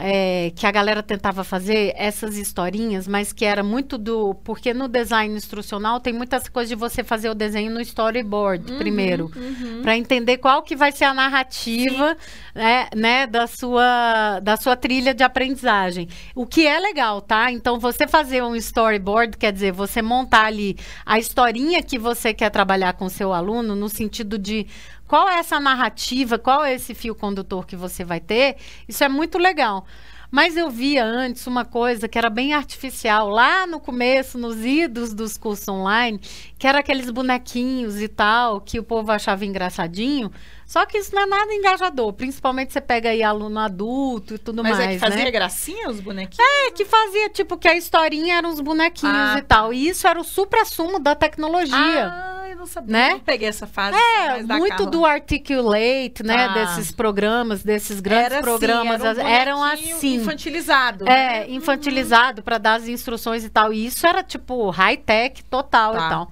é, 0.00 0.52
que 0.54 0.66
a 0.66 0.70
galera 0.70 1.02
tentava 1.02 1.42
fazer 1.42 1.92
essas 1.96 2.36
historinhas, 2.36 3.08
mas 3.08 3.32
que 3.32 3.44
era 3.44 3.62
muito 3.62 3.98
do. 3.98 4.34
Porque 4.44 4.72
no 4.72 4.86
design 4.86 5.34
instrucional 5.34 5.98
tem 5.98 6.12
muitas 6.12 6.48
coisas 6.48 6.68
de 6.68 6.76
você 6.76 7.02
fazer 7.02 7.28
o 7.28 7.34
desenho 7.34 7.70
no 7.70 7.80
storyboard 7.80 8.72
uhum, 8.72 8.78
primeiro. 8.78 9.30
Uhum. 9.34 9.82
para 9.82 9.96
entender 9.96 10.38
qual 10.38 10.62
que 10.62 10.76
vai 10.76 10.92
ser 10.92 11.04
a 11.04 11.14
narrativa 11.14 12.16
né, 12.54 12.88
né, 12.94 13.26
da, 13.26 13.46
sua, 13.46 14.40
da 14.40 14.56
sua 14.56 14.76
trilha 14.76 15.12
de 15.12 15.22
aprendizagem. 15.22 16.08
O 16.34 16.46
que 16.46 16.66
é 16.66 16.78
legal, 16.78 17.20
tá? 17.20 17.50
Então, 17.50 17.78
você 17.78 18.06
fazer 18.06 18.42
um 18.42 18.54
storyboard, 18.56 19.36
quer 19.36 19.52
dizer, 19.52 19.72
você 19.72 20.00
montar 20.00 20.44
ali 20.44 20.76
a 21.04 21.18
historinha 21.18 21.82
que 21.82 21.98
você 21.98 22.32
quer 22.32 22.50
trabalhar 22.50 22.92
com 22.94 23.08
seu 23.08 23.32
aluno, 23.32 23.74
no 23.74 23.88
sentido 23.88 24.38
de 24.38 24.66
qual 25.08 25.28
é 25.28 25.38
essa 25.38 25.58
narrativa, 25.58 26.38
qual 26.38 26.62
é 26.62 26.74
esse 26.74 26.94
fio 26.94 27.14
condutor 27.14 27.66
que 27.66 27.74
você 27.74 28.04
vai 28.04 28.20
ter, 28.20 28.56
isso 28.86 29.02
é 29.02 29.08
muito 29.08 29.38
legal. 29.38 29.86
Mas 30.30 30.58
eu 30.58 30.68
via 30.68 31.02
antes 31.02 31.46
uma 31.46 31.64
coisa 31.64 32.06
que 32.06 32.18
era 32.18 32.28
bem 32.28 32.52
artificial, 32.52 33.30
lá 33.30 33.66
no 33.66 33.80
começo, 33.80 34.36
nos 34.36 34.62
idos 34.62 35.14
dos 35.14 35.38
cursos 35.38 35.66
online, 35.66 36.20
que 36.58 36.66
era 36.66 36.80
aqueles 36.80 37.10
bonequinhos 37.10 38.00
e 38.00 38.08
tal, 38.08 38.60
que 38.60 38.78
o 38.78 38.82
povo 38.82 39.10
achava 39.10 39.46
engraçadinho. 39.46 40.30
Só 40.66 40.84
que 40.84 40.98
isso 40.98 41.14
não 41.14 41.22
é 41.22 41.26
nada 41.26 41.54
engajador, 41.54 42.12
principalmente 42.12 42.74
você 42.74 42.80
pega 42.80 43.08
aí 43.08 43.22
aluno 43.22 43.58
adulto 43.58 44.34
e 44.34 44.38
tudo 44.38 44.62
Mas 44.62 44.72
mais. 44.72 44.84
Mas 44.84 44.90
é 44.90 44.94
que 44.94 45.00
fazia 45.00 45.24
né? 45.24 45.30
gracinha 45.30 45.88
os 45.88 45.98
bonequinhos? 45.98 46.46
É, 46.46 46.70
que 46.72 46.84
fazia, 46.84 47.30
tipo, 47.30 47.56
que 47.56 47.66
a 47.66 47.74
historinha 47.74 48.36
eram 48.36 48.50
os 48.50 48.60
bonequinhos 48.60 49.16
ah, 49.16 49.38
e 49.38 49.42
tal. 49.42 49.72
E 49.72 49.88
isso 49.88 50.06
era 50.06 50.20
o 50.20 50.24
supra-sumo 50.24 50.98
da 50.98 51.14
tecnologia. 51.14 52.06
Ah, 52.06 52.37
não 52.58 52.66
sabia. 52.66 52.92
Né? 52.92 53.08
Não 53.10 53.20
peguei 53.20 53.48
essa 53.48 53.66
fase. 53.66 53.96
É, 53.96 54.42
da 54.42 54.58
muito 54.58 54.84
do 54.86 55.04
Articulate, 55.06 56.22
né? 56.24 56.34
Ah. 56.46 56.54
Desses 56.54 56.92
programas, 56.92 57.62
desses 57.62 58.00
grandes 58.00 58.26
Era 58.26 58.34
assim, 58.36 58.44
programas, 58.44 59.00
era 59.02 59.22
um 59.24 59.26
eram 59.28 59.62
assim. 59.64 60.14
Infantilizado. 60.16 61.04
né? 61.04 61.42
É, 61.44 61.50
infantilizado 61.50 62.42
para 62.42 62.58
dar 62.58 62.74
as 62.74 62.88
instruções 62.88 63.44
e 63.44 63.48
tal. 63.48 63.72
E 63.72 63.86
isso 63.86 64.06
era 64.06 64.22
tipo 64.22 64.68
high-tech 64.70 65.42
total 65.44 65.92
Tá. 65.94 66.06
e 66.06 66.08
tal. 66.10 66.30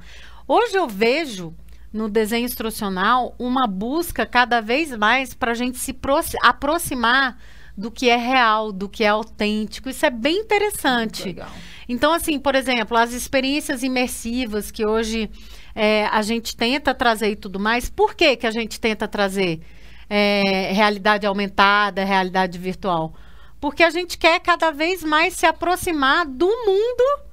Hoje 0.49 0.77
eu 0.77 0.87
vejo 0.87 1.55
no 1.93 2.09
desenho 2.09 2.45
instrucional 2.45 3.35
uma 3.39 3.67
busca 3.67 4.27
cada 4.27 4.61
vez 4.61 4.95
mais 4.97 5.33
para 5.33 5.53
a 5.53 5.55
gente 5.55 5.79
se 5.79 5.93
proxi- 5.93 6.37
aproximar 6.43 7.39
do 7.77 7.91
que 7.91 8.09
é 8.09 8.17
real, 8.17 8.73
do 8.73 8.89
que 8.89 9.05
é 9.05 9.09
autêntico. 9.09 9.89
Isso 9.89 10.05
é 10.05 10.11
bem 10.11 10.39
interessante. 10.41 11.25
Legal. 11.25 11.49
Então, 11.89 12.13
assim, 12.13 12.39
por 12.39 12.55
exemplo, 12.55 12.97
as 12.97 13.13
experiências 13.13 13.83
imersivas 13.83 14.71
que 14.71 14.85
hoje 14.87 15.31
é, 15.77 16.07
a 16.07 16.23
gente 16.23 16.57
tenta 16.57 16.95
trazer 16.95 17.33
e 17.33 17.37
tudo 17.37 17.61
mais, 17.61 17.91
por 17.91 18.15
que, 18.15 18.35
que 18.35 18.47
a 18.47 18.51
gente 18.51 18.81
tenta 18.81 19.07
trazer 19.07 19.61
é, 20.09 20.73
realidade 20.73 21.27
aumentada, 21.27 22.03
realidade 22.03 22.59
virtual? 22.59 23.15
Porque 23.61 23.83
a 23.83 23.91
gente 23.91 24.17
quer 24.17 24.41
cada 24.41 24.71
vez 24.71 25.05
mais 25.05 25.35
se 25.35 25.45
aproximar 25.45 26.25
do 26.25 26.47
mundo 26.47 27.27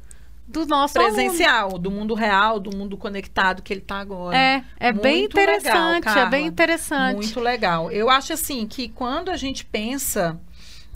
do 0.46 0.66
nosso 0.66 1.00
aluno. 1.00 1.16
Presencial, 1.16 1.80
do 1.80 1.90
mundo 1.90 2.14
real, 2.14 2.60
do 2.60 2.76
mundo 2.76 2.98
conectado 2.98 3.62
que 3.62 3.72
ele 3.72 3.82
tá 3.82 4.00
agora. 4.00 4.38
É, 4.38 4.64
é 4.78 4.92
bem 4.92 5.22
Muito 5.22 5.38
legal, 5.38 5.54
interessante, 5.54 6.20
é 6.20 6.30
bem 6.30 6.46
interessante. 6.46 7.16
Muito 7.16 7.40
legal. 7.40 7.90
Eu 7.92 8.10
acho 8.10 8.34
assim 8.34 8.68
que 8.68 8.90
quando 8.90 9.32
a 9.32 9.38
gente 9.38 9.64
pensa 9.64 10.38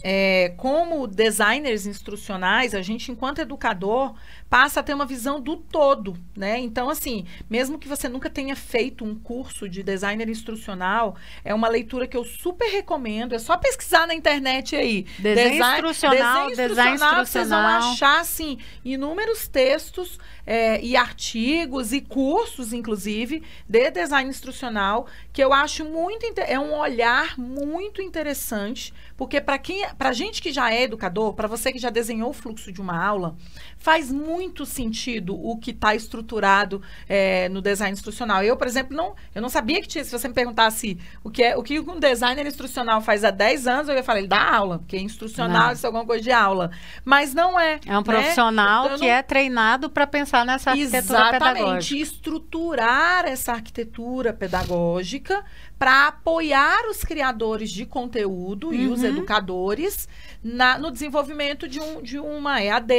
é, 0.03 0.53
como 0.57 1.07
designers 1.07 1.85
instrucionais, 1.85 2.75
a 2.75 2.81
gente, 2.81 3.11
enquanto 3.11 3.39
educador, 3.39 4.13
passa 4.49 4.79
a 4.79 4.83
ter 4.83 4.93
uma 4.93 5.05
visão 5.05 5.41
do 5.41 5.57
todo, 5.57 6.17
né? 6.35 6.59
Então, 6.59 6.89
assim, 6.89 7.25
mesmo 7.49 7.77
que 7.77 7.87
você 7.87 8.07
nunca 8.07 8.29
tenha 8.29 8.55
feito 8.55 9.03
um 9.03 9.15
curso 9.15 9.67
de 9.67 9.83
designer 9.83 10.29
instrucional, 10.29 11.15
é 11.43 11.53
uma 11.53 11.67
leitura 11.67 12.07
que 12.07 12.15
eu 12.15 12.23
super 12.23 12.69
recomendo. 12.69 13.33
É 13.33 13.39
só 13.39 13.57
pesquisar 13.57 14.07
na 14.07 14.13
internet 14.13 14.75
aí. 14.75 15.05
Desenho 15.19 15.63
instrucional, 15.63 16.49
design 16.49 16.97
Vocês 16.97 16.99
vão 16.99 17.23
instrucional. 17.23 17.91
achar, 17.91 18.21
assim, 18.21 18.57
inúmeros 18.83 19.47
textos 19.47 20.17
é, 20.45 20.81
e 20.81 20.95
artigos 20.95 21.91
e 21.91 21.99
cursos, 21.99 22.71
inclusive, 22.71 23.43
de 23.67 23.91
design 23.91 24.29
instrucional, 24.29 25.07
que 25.33 25.43
eu 25.43 25.51
acho 25.51 25.83
muito 25.83 26.25
é 26.37 26.57
um 26.59 26.73
olhar 26.73 27.37
muito 27.37 28.01
interessante, 28.01 28.93
porque 29.15 29.41
para 29.41 29.57
quem, 29.57 29.85
para 29.97 30.13
gente 30.13 30.41
que 30.41 30.51
já 30.51 30.73
é 30.73 30.83
educador, 30.83 31.33
para 31.33 31.47
você 31.47 31.71
que 31.71 31.79
já 31.79 31.89
desenhou 31.89 32.29
o 32.29 32.33
fluxo 32.33 32.71
de 32.71 32.79
uma 32.79 33.03
aula, 33.03 33.35
faz 33.77 34.11
muito 34.11 34.65
sentido 34.65 35.35
o 35.35 35.57
que 35.57 35.71
está 35.71 35.95
estruturado 35.95 36.81
é, 37.07 37.47
no 37.49 37.61
design 37.61 37.93
instrucional. 37.93 38.43
Eu, 38.43 38.57
por 38.57 38.67
exemplo, 38.67 38.95
não, 38.95 39.15
eu 39.33 39.41
não 39.41 39.49
sabia 39.49 39.81
que 39.81 39.87
tinha. 39.87 40.03
Se 40.03 40.11
você 40.11 40.27
me 40.27 40.33
perguntasse 40.33 40.97
o 41.23 41.29
que 41.29 41.43
é 41.43 41.55
o 41.55 41.63
que 41.63 41.79
um 41.79 41.99
designer 41.99 42.45
instrucional 42.45 42.99
faz 43.01 43.23
há 43.23 43.31
10 43.31 43.67
anos, 43.67 43.87
eu 43.89 43.95
ia 43.95 44.03
falar, 44.03 44.19
ele 44.19 44.27
dá 44.27 44.55
aula, 44.55 44.79
porque 44.79 44.97
instrucional 44.97 45.67
Não. 45.67 45.73
isso 45.73 45.85
é 45.85 45.87
alguma 45.87 46.05
coisa 46.05 46.23
de 46.23 46.31
aula. 46.31 46.71
Mas 47.05 47.33
não 47.33 47.59
é. 47.59 47.79
É 47.85 47.93
um 47.93 47.97
né? 47.97 48.03
profissional 48.03 48.89
que 48.95 49.01
não- 49.01 49.07
é 49.07 49.21
treinado 49.23 49.89
para 49.89 50.05
pensar 50.07 50.45
nessa 50.45 50.71
arquitetura 50.71 51.31
pedagógica. 51.31 51.63
Exatamente, 51.63 51.99
estruturar 52.01 53.25
essa 53.25 53.53
arquitetura 53.53 54.33
pedagógica 54.33 55.43
para 55.79 56.07
apoiar 56.07 56.89
os 56.89 57.03
criadores 57.03 57.69
de 57.71 57.85
conteúdo 57.85 58.73
e 58.73 58.87
os 58.87 59.01
Uhum. 59.01 59.07
educadores 59.09 60.07
na- 60.43 60.77
no 60.77 60.89
desenvolvimento 60.91 61.67
de, 61.67 61.79
um, 61.79 62.01
de 62.01 62.17
uma 62.19 62.61
EAD, 62.63 62.93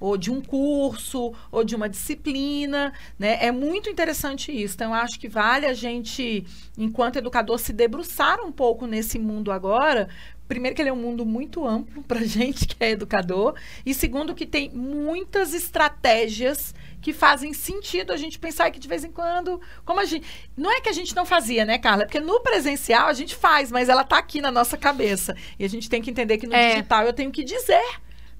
ou 0.00 0.16
de 0.16 0.30
um 0.30 0.40
curso, 0.40 1.32
ou 1.50 1.64
de 1.64 1.74
uma 1.74 1.88
disciplina. 1.88 2.92
Né? 3.18 3.38
É 3.40 3.50
muito 3.50 3.88
interessante 3.90 4.50
isso. 4.52 4.74
Então, 4.74 4.92
acho 4.94 5.18
que 5.18 5.28
vale 5.28 5.66
a 5.66 5.74
gente, 5.74 6.44
enquanto 6.76 7.16
educador, 7.16 7.58
se 7.58 7.72
debruçar 7.72 8.40
um 8.40 8.52
pouco 8.52 8.86
nesse 8.86 9.18
mundo 9.18 9.50
agora. 9.50 10.08
Primeiro, 10.48 10.76
que 10.76 10.82
ele 10.82 10.90
é 10.90 10.92
um 10.92 10.96
mundo 10.96 11.26
muito 11.26 11.66
amplo 11.66 12.02
para 12.04 12.20
gente 12.24 12.66
que 12.68 12.76
é 12.78 12.90
educador. 12.90 13.54
E 13.84 13.92
segundo, 13.92 14.34
que 14.34 14.46
tem 14.46 14.70
muitas 14.70 15.52
estratégias 15.52 16.74
que 17.00 17.12
fazem 17.12 17.52
sentido 17.52 18.12
a 18.12 18.16
gente 18.16 18.38
pensar 18.38 18.70
que 18.70 18.78
de 18.80 18.88
vez 18.88 19.04
em 19.04 19.10
quando, 19.10 19.60
como 19.84 20.00
a 20.00 20.04
gente, 20.04 20.26
não 20.56 20.70
é 20.70 20.80
que 20.80 20.88
a 20.88 20.92
gente 20.92 21.14
não 21.14 21.24
fazia, 21.24 21.64
né, 21.64 21.78
Carla? 21.78 22.04
Porque 22.04 22.18
no 22.20 22.40
presencial 22.40 23.08
a 23.08 23.12
gente 23.12 23.34
faz, 23.34 23.70
mas 23.70 23.88
ela 23.88 24.02
tá 24.04 24.18
aqui 24.18 24.40
na 24.40 24.50
nossa 24.50 24.76
cabeça. 24.76 25.36
E 25.58 25.64
a 25.64 25.68
gente 25.68 25.88
tem 25.88 26.02
que 26.02 26.10
entender 26.10 26.38
que 26.38 26.46
no 26.46 26.54
É. 26.54 26.70
digital 26.74 27.04
eu 27.04 27.12
tenho 27.12 27.30
que 27.30 27.44
dizer 27.44 27.82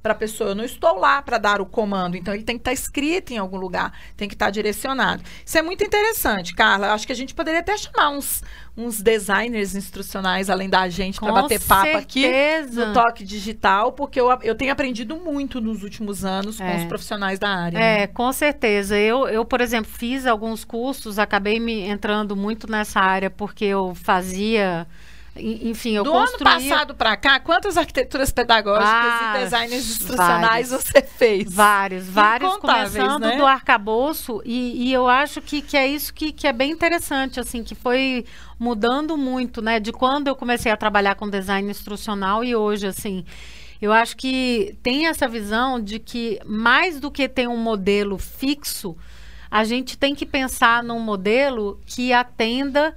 para 0.07 0.13
a 0.13 0.17
pessoa, 0.17 0.51
eu 0.51 0.55
não 0.55 0.63
estou 0.65 1.01
lá 1.01 1.21
para 1.21 1.37
dar 1.37 1.61
o 1.61 1.67
comando, 1.67 2.17
então 2.17 2.33
ele 2.33 2.45
tem 2.45 2.55
que 2.57 2.61
estar 2.61 2.73
escrito 2.73 3.33
em 3.33 3.39
algum 3.39 3.57
lugar, 3.57 3.93
tem 4.17 4.29
que 4.29 4.37
estar 4.37 4.51
direcionado. 4.51 5.21
Isso 5.45 5.59
é 5.59 5.63
muito 5.63 5.83
interessante, 5.83 6.55
Carla. 6.55 6.87
Eu 6.87 6.93
acho 6.93 7.05
que 7.05 7.13
a 7.13 7.17
gente 7.17 7.35
poderia 7.35 7.59
até 7.59 7.77
chamar 7.77 8.11
uns, 8.11 8.41
uns 8.77 9.01
designers 9.03 9.75
instrucionais 9.75 10.49
além 10.49 10.69
da 10.69 10.89
gente 10.89 11.19
para 11.19 11.29
Com 11.29 11.43
bater 11.43 11.61
papo 11.61 11.97
aqui 11.97 12.23
certeza. 12.23 12.87
no 12.87 12.93
toque 12.95 13.25
digital, 13.25 13.91
porque 13.93 14.21
eu, 14.21 14.29
eu 14.45 14.55
tenho 14.55 14.71
aprendido 14.73 15.17
muito 15.17 15.61
nos 15.61 15.83
últimos 15.83 16.25
anos 16.25 16.59
com 16.59 16.63
É. 16.65 16.77
os 16.77 16.85
profissionais 16.85 17.41
da 17.41 17.49
área. 17.49 17.77
né? 17.81 18.03
É, 18.03 18.07
com 18.07 18.31
certeza. 18.33 18.97
Eu, 18.97 19.27
eu, 19.27 19.45
por 19.45 19.61
exemplo, 19.61 19.91
fiz 19.91 20.25
alguns 20.25 20.65
cursos, 20.65 21.19
acabei 21.19 21.59
me 21.59 21.81
entrando 21.81 22.37
muito 22.37 22.71
nessa 22.71 23.01
área 23.01 23.29
porque 23.29 23.65
eu 23.65 23.93
fazia, 23.97 24.87
enfim, 25.41 25.97
eu 25.97 26.05
Do 26.05 26.13
ano 26.13 26.27
construía... 26.27 26.55
passado 26.71 26.95
para 26.95 27.17
cá, 27.17 27.39
quantas 27.41 27.77
arquiteturas 27.77 28.31
pedagógicas 28.31 28.89
Ah, 28.89 29.35
e 29.37 29.45
designers 29.45 29.91
instrucionais 29.91 30.71
vários. 30.71 30.85
você 30.87 31.03
fez? 31.03 31.53
Vários, 31.53 32.07
vários, 32.07 32.57
começando 32.57 33.21
né? 33.23 33.37
do 33.37 33.47
arcabouço, 33.47 34.41
e, 34.45 34.89
e 34.89 34.93
eu 34.93 35.07
acho 35.09 35.41
que, 35.41 35.63
que 35.63 35.77
é 35.77 35.87
isso 35.87 36.13
que, 36.13 36.33
que 36.33 36.47
é 36.47 36.53
bem 36.53 36.71
interessante, 36.71 37.39
assim, 37.41 37.63
que 37.63 37.75
foi 37.75 38.25
mudando 38.59 39.17
muito, 39.17 39.61
né, 39.61 39.79
de 39.79 39.93
quando 39.93 40.29
eu 40.29 40.37
comecei 40.37 40.73
a 40.73 40.77
trabalhar 40.77 41.15
com 41.15 41.29
design 41.29 41.71
instrucional 41.71 42.43
e 42.43 42.57
hoje, 42.57 42.87
assim, 42.87 43.25
eu 43.81 43.93
acho 43.93 44.17
que 44.17 44.77
tem 44.83 45.07
essa 45.07 45.29
visão 45.29 45.81
de 45.81 45.99
que 45.99 46.41
mais 46.47 46.99
do 46.99 47.11
que 47.11 47.29
ter 47.29 47.47
um 47.47 47.57
modelo 47.59 48.17
fixo, 48.19 48.97
a 49.51 49.65
gente 49.65 49.97
tem 49.97 50.15
que 50.15 50.27
pensar 50.27 50.83
num 50.83 50.99
modelo 50.99 51.81
que 51.87 52.13
atenda 52.13 52.95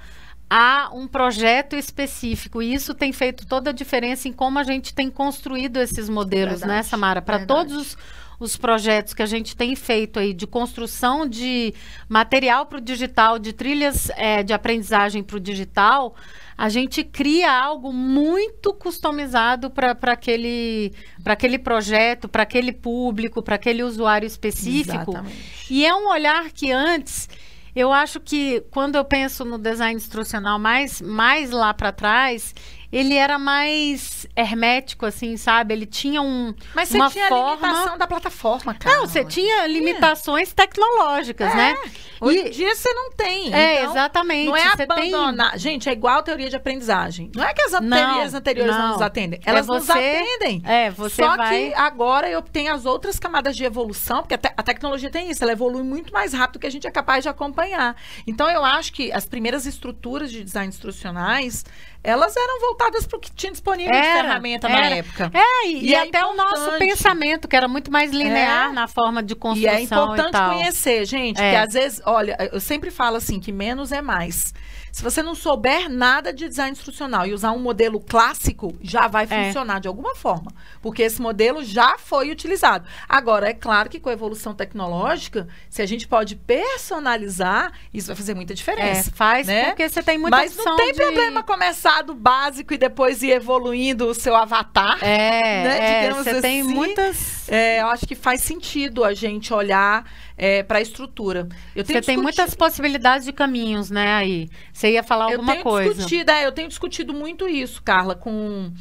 a 0.50 0.90
um 0.94 1.08
projeto 1.08 1.76
específico. 1.76 2.62
E 2.62 2.74
isso 2.74 2.94
tem 2.94 3.14
feito 3.14 3.46
toda 3.46 3.70
a 3.70 3.74
diferença 3.74 4.28
em 4.28 4.34
como 4.34 4.58
a 4.58 4.64
gente 4.64 4.94
tem 4.94 5.10
construído 5.10 5.78
esses 5.78 6.10
modelos, 6.10 6.62
Verdade, 6.62 6.72
né, 6.72 6.84
Samara? 6.84 7.22
Para 7.22 7.46
todos 7.46 7.76
os, 7.76 7.98
os 8.40 8.58
projetos 8.58 9.14
que 9.14 9.22
a 9.22 9.28
gente 9.28 9.56
tem 9.56 9.76
feito 9.76 10.18
aí 10.18 10.34
de 10.34 10.48
construção 10.48 11.28
de 11.28 11.74
material 12.08 12.66
para 12.66 12.80
o 12.80 12.82
digital, 12.82 13.38
de 13.38 13.54
trilhas 13.54 14.10
eh, 14.16 14.42
de 14.42 14.52
aprendizagem 14.52 15.22
para 15.22 15.38
o 15.38 15.40
digital, 15.40 16.16
a 16.58 16.68
gente 16.68 17.04
cria 17.04 17.52
algo 17.52 17.94
muito 17.94 18.74
customizado 18.74 19.70
para 19.70 19.96
aquele, 20.12 20.94
aquele 21.24 21.60
projeto, 21.60 22.28
para 22.28 22.44
aquele 22.44 22.74
público, 22.74 23.42
para 23.44 23.56
aquele 23.56 23.84
usuário 23.84 24.26
específico. 24.26 25.12
Exatamente. 25.12 25.66
E 25.70 25.86
é 25.86 25.94
um 25.94 26.10
olhar 26.10 26.50
que 26.52 26.72
antes, 26.72 27.30
eu 27.76 27.92
acho 27.92 28.20
que 28.20 28.62
quando 28.72 28.96
eu 28.96 29.06
penso 29.06 29.46
no 29.46 29.58
design 29.58 29.96
instrucional 29.96 30.58
mais, 30.60 31.02
mais 31.02 31.52
lá 31.52 31.74
para 31.74 31.92
trás, 31.92 32.54
ele 32.92 33.14
era 33.16 33.38
mais 33.38 34.26
hermético, 34.36 35.06
assim, 35.06 35.38
sabe? 35.38 35.74
Ele 35.74 35.86
tinha 35.86 36.22
um. 36.22 36.54
Mas 36.74 36.90
você 36.90 36.98
uma 36.98 37.10
tinha 37.10 37.28
forma... 37.28 37.68
a 37.68 37.72
limitação 37.72 37.98
da 37.98 38.08
plataforma, 38.08 38.74
cara. 38.74 38.96
Não, 38.98 39.06
você 39.08 39.24
tinha 39.24 39.68
limitações 39.68 40.54
tecnológicas, 40.54 41.54
né? 41.56 41.78
Hoje 42.22 42.38
E- 42.38 42.42
em 42.48 42.50
dia 42.52 42.76
você 42.76 42.92
não 42.94 43.12
tem. 43.12 43.54
É, 43.54 43.82
então, 43.82 43.92
exatamente. 43.92 44.46
Não 44.48 44.56
é 44.58 44.70
você 44.72 44.78
tem- 44.88 45.14
abandonar. 45.14 45.58
Gente, 45.58 45.88
é 45.88 45.92
igual 45.94 46.20
a 46.20 46.24
teoria 46.24 46.50
de 46.50 46.56
aprendizagem. 46.56 47.32
Não 47.36 47.44
é 47.44 47.54
que 47.54 47.62
as 47.62 47.72
Não, 47.74 47.90
teorias 47.98 48.34
anteriores 48.34 48.76
não, 48.76 48.82
não. 48.82 48.92
nos 48.94 49.02
atendem. 49.02 49.40
É 49.46 49.50
Elas 49.50 49.68
nos 49.68 49.86
você- 49.86 49.92
atendem. 49.92 50.62
É, 50.66 50.90
você 50.90 51.24
Só 51.24 51.38
vai. 51.38 51.70
que 51.70 51.74
agora 51.76 52.30
eu 52.30 52.42
tenho 52.42 52.74
as 52.74 52.86
outras 52.86 53.18
camadas 53.20 53.56
de 53.56 53.64
evolução, 53.64 54.22
porque 54.22 54.34
a, 54.34 54.38
te- 54.38 54.54
a 54.56 54.64
tecnologia 54.64 55.10
tem 55.10 55.30
isso, 55.30 55.44
ela 55.44 55.52
evolui 55.54 55.84
muito 55.84 56.12
mais 56.12 56.34
rápido 56.34 56.54
do 56.54 56.60
que 56.60 56.68
a 56.68 56.72
gente 56.72 56.88
é 56.88 56.92
capaz 56.92 57.24
de 57.24 57.30
acompanhar. 57.30 57.96
Então 58.28 58.50
eu 58.50 58.66
acho 58.66 58.92
que 58.92 59.12
as 59.12 59.26
primeiras 59.26 59.66
estruturas 59.66 60.32
de 60.32 60.44
design 60.44 60.68
instrucionais, 60.68 61.64
elas 62.04 62.36
eram 62.36 62.60
voltadas 62.62 63.06
para 63.06 63.18
o 63.18 63.20
que 63.20 63.32
tinha 63.32 63.52
disponível 63.52 63.92
de 63.92 63.98
Era, 63.98 64.22
ferramenta 64.24 64.70
na 64.70 64.86
era. 64.86 64.96
época. 64.98 65.32
É, 65.34 65.68
e, 65.68 65.74
E 65.80 65.86
e 65.90 65.96
é 65.96 66.02
até 66.04 66.24
o 66.26 66.34
nosso 66.36 66.62
importante. 66.62 66.80
pensamento, 66.80 67.48
que 67.48 67.56
era 67.56 67.68
muito 67.68 67.92
mais 67.92 68.12
linear 68.12 68.70
É. 68.70 68.74
na 68.74 68.88
forma 68.88 69.22
de 69.22 69.34
E 69.34 69.36
construção 69.36 69.74
é 69.78 69.82
importante 69.82 70.32
tal. 70.32 70.54
conhecer, 70.54 71.06
gente, 71.06 71.42
É. 71.42 71.52
que 71.52 71.56
às 71.58 71.74
vezes, 71.74 72.02
olha, 72.06 72.38
eu 72.52 72.60
sempre 72.60 72.90
falo 72.92 73.18
assim, 73.18 73.40
que 73.40 73.52
menos 73.52 73.92
é 73.92 74.02
mais. 74.02 74.54
Se 74.92 75.04
você 75.04 75.22
não 75.24 75.36
souber 75.36 75.90
nada 75.90 76.34
de 76.34 76.48
design 76.48 76.72
instrucional 76.72 77.26
e 77.26 77.34
usar 77.34 77.52
um 77.52 77.60
modelo 77.60 78.00
clássico, 78.00 78.76
já 78.82 79.08
vai 79.08 79.26
É. 79.30 79.46
funcionar 79.48 79.80
de 79.80 79.88
alguma 79.88 80.16
forma. 80.16 80.52
Porque 80.82 81.04
esse 81.04 81.22
modelo 81.22 81.64
já 81.64 81.98
foi 81.98 82.32
utilizado. 82.32 82.86
Agora, 83.08 83.50
é 83.50 83.54
claro 83.54 83.90
que 83.90 84.00
com 84.00 84.10
a 84.10 84.14
evolução 84.14 84.54
tecnológica, 84.54 85.48
se 85.70 85.82
a 85.82 85.86
gente 85.86 86.08
pode 86.08 86.36
personalizar, 86.36 87.72
isso 87.94 88.08
vai 88.08 88.16
fazer 88.16 88.34
muita 88.34 88.54
É, 88.54 88.56
diferença. 88.56 89.12
faz 89.14 89.48
né? 89.48 89.66
porque 89.68 89.88
você 89.88 90.02
tem 90.02 90.18
muita 90.18 90.38
Mas 90.38 90.56
não 90.56 90.76
tem 90.76 90.92
de- 90.92 90.98
problema 91.02 91.44
começar 91.44 92.02
do 92.02 92.14
básico 92.16 92.74
e 92.74 92.78
depois 92.78 93.22
ir 93.22 93.32
evoluindo 93.32 94.08
o 94.08 94.14
seu 94.14 94.36
avatar. 94.36 94.98
É, 95.04 95.64
né, 95.64 96.06
é, 96.08 96.14
você 96.14 96.42
tem 96.42 96.62
assim. 96.62 96.74
muitas 96.74 97.48
é, 97.50 97.82
eu 97.82 97.88
acho 97.88 98.06
que 98.06 98.16
faz 98.16 98.42
sentido 98.42 99.04
a 99.04 99.14
gente 99.14 99.54
olhar 99.54 100.06
é, 100.40 100.64
para 100.64 100.80
a 100.80 100.82
estrutura. 100.82 101.50
Eu 101.76 101.86
Você 101.86 102.02
tem 102.02 102.16
muitas 102.16 102.56
possibilidades 102.56 103.26
de 103.26 103.34
caminhos, 103.34 103.92
né, 103.92 104.14
aí. 104.14 104.50
Você 104.72 104.94
ia 104.94 105.04
falar 105.04 105.26
alguma 105.26 105.58
eu 105.58 105.62
coisa. 105.62 105.94
Discutido, 105.94 106.32
é, 106.32 106.48
eu 106.48 106.52
tenho 106.54 106.70
discutido 106.70 107.14
muito 107.14 107.48
isso, 107.48 107.84
Carla, 107.84 108.16
com 108.16 108.72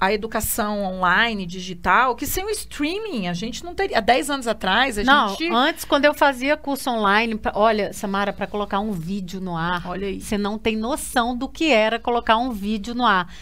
a 0.00 0.12
educação 0.12 0.82
online, 0.82 1.46
digital, 1.46 2.16
que 2.16 2.26
sem 2.26 2.44
o 2.44 2.50
streaming 2.50 3.28
a 3.28 3.32
gente 3.32 3.64
não 3.64 3.72
teria. 3.72 3.98
Há 3.98 4.00
10 4.00 4.30
anos 4.30 4.48
atrás, 4.48 4.98
a 4.98 5.04
não, 5.04 5.28
gente. 5.28 5.48
Antes, 5.48 5.84
quando 5.84 6.06
eu 6.06 6.12
fazia 6.12 6.56
curso 6.56 6.90
online, 6.90 7.38
pra, 7.38 7.52
olha, 7.54 7.92
Samara, 7.92 8.32
para 8.32 8.48
colocar 8.48 8.80
um 8.80 8.90
vídeo 8.90 9.40
no 9.40 9.56
ar, 9.56 9.86
olha 9.86 10.08
aí. 10.08 10.20
você 10.20 10.36
não 10.36 10.58
tem 10.58 10.76
noção 10.76 11.36
do 11.36 11.48
que 11.48 11.70
era 11.70 12.00
colocar 12.00 12.36
um 12.36 12.50
vídeo 12.50 12.96
no 12.96 13.06
ar. 13.06 13.32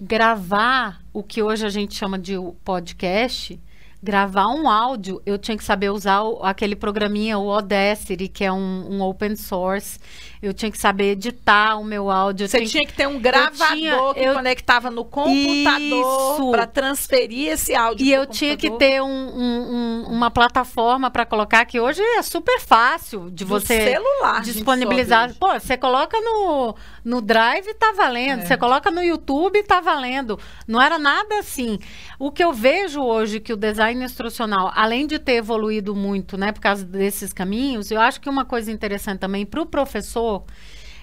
Gravar 0.00 1.00
o 1.12 1.22
que 1.22 1.40
hoje 1.40 1.64
a 1.64 1.70
gente 1.70 1.94
chama 1.94 2.18
de 2.18 2.34
podcast 2.64 3.60
gravar 4.02 4.48
um 4.48 4.68
áudio, 4.68 5.22
eu 5.24 5.38
tinha 5.38 5.56
que 5.56 5.62
saber 5.62 5.90
usar 5.90 6.22
o, 6.22 6.42
aquele 6.42 6.74
programinha, 6.74 7.38
o 7.38 7.50
Audacity, 7.50 8.26
que 8.26 8.44
é 8.44 8.52
um, 8.52 8.96
um, 8.96 9.00
open 9.02 9.36
source. 9.36 9.98
Eu 10.42 10.52
tinha 10.52 10.72
que 10.72 10.78
saber 10.78 11.12
editar 11.12 11.76
o 11.78 11.84
meu 11.84 12.10
áudio. 12.10 12.48
Você 12.48 12.66
tinha 12.66 12.84
que 12.84 12.92
ter 12.92 13.06
um 13.06 13.20
gravador 13.20 13.76
tinha, 13.76 14.12
que 14.12 14.20
eu... 14.20 14.34
conectava 14.34 14.90
no 14.90 15.04
computador 15.04 16.50
para 16.50 16.66
transferir 16.66 17.52
esse 17.52 17.74
áudio. 17.76 18.04
E 18.04 18.12
eu 18.12 18.22
computador. 18.22 18.38
tinha 18.38 18.56
que 18.56 18.70
ter 18.72 19.00
um, 19.00 19.06
um, 19.06 20.04
uma 20.08 20.32
plataforma 20.32 21.12
para 21.12 21.24
colocar, 21.24 21.64
que 21.64 21.78
hoje 21.78 22.02
é 22.02 22.22
super 22.22 22.58
fácil 22.58 23.30
de 23.30 23.44
Do 23.44 23.48
você 23.50 23.92
celular, 23.92 24.42
disponibilizar. 24.42 25.32
Pô, 25.38 25.52
você 25.52 25.76
coloca 25.76 26.20
no, 26.20 26.74
no 27.04 27.20
Drive, 27.20 27.72
tá 27.74 27.92
valendo. 27.96 28.40
É. 28.40 28.46
Você 28.46 28.56
coloca 28.56 28.90
no 28.90 29.02
YouTube, 29.02 29.62
tá 29.62 29.80
valendo. 29.80 30.40
Não 30.66 30.82
era 30.82 30.98
nada 30.98 31.38
assim. 31.38 31.78
O 32.18 32.32
que 32.32 32.42
eu 32.42 32.52
vejo 32.52 33.00
hoje 33.00 33.38
que 33.38 33.52
o 33.52 33.56
design 33.56 34.04
instrucional, 34.04 34.72
além 34.74 35.06
de 35.06 35.18
ter 35.18 35.34
evoluído 35.34 35.94
muito, 35.94 36.36
né, 36.36 36.50
por 36.50 36.60
causa 36.60 36.84
desses 36.84 37.32
caminhos, 37.32 37.90
eu 37.90 38.00
acho 38.00 38.20
que 38.20 38.28
uma 38.28 38.44
coisa 38.44 38.72
interessante 38.72 39.20
também 39.20 39.46
para 39.46 39.60
o 39.60 39.66
professor. 39.66 40.31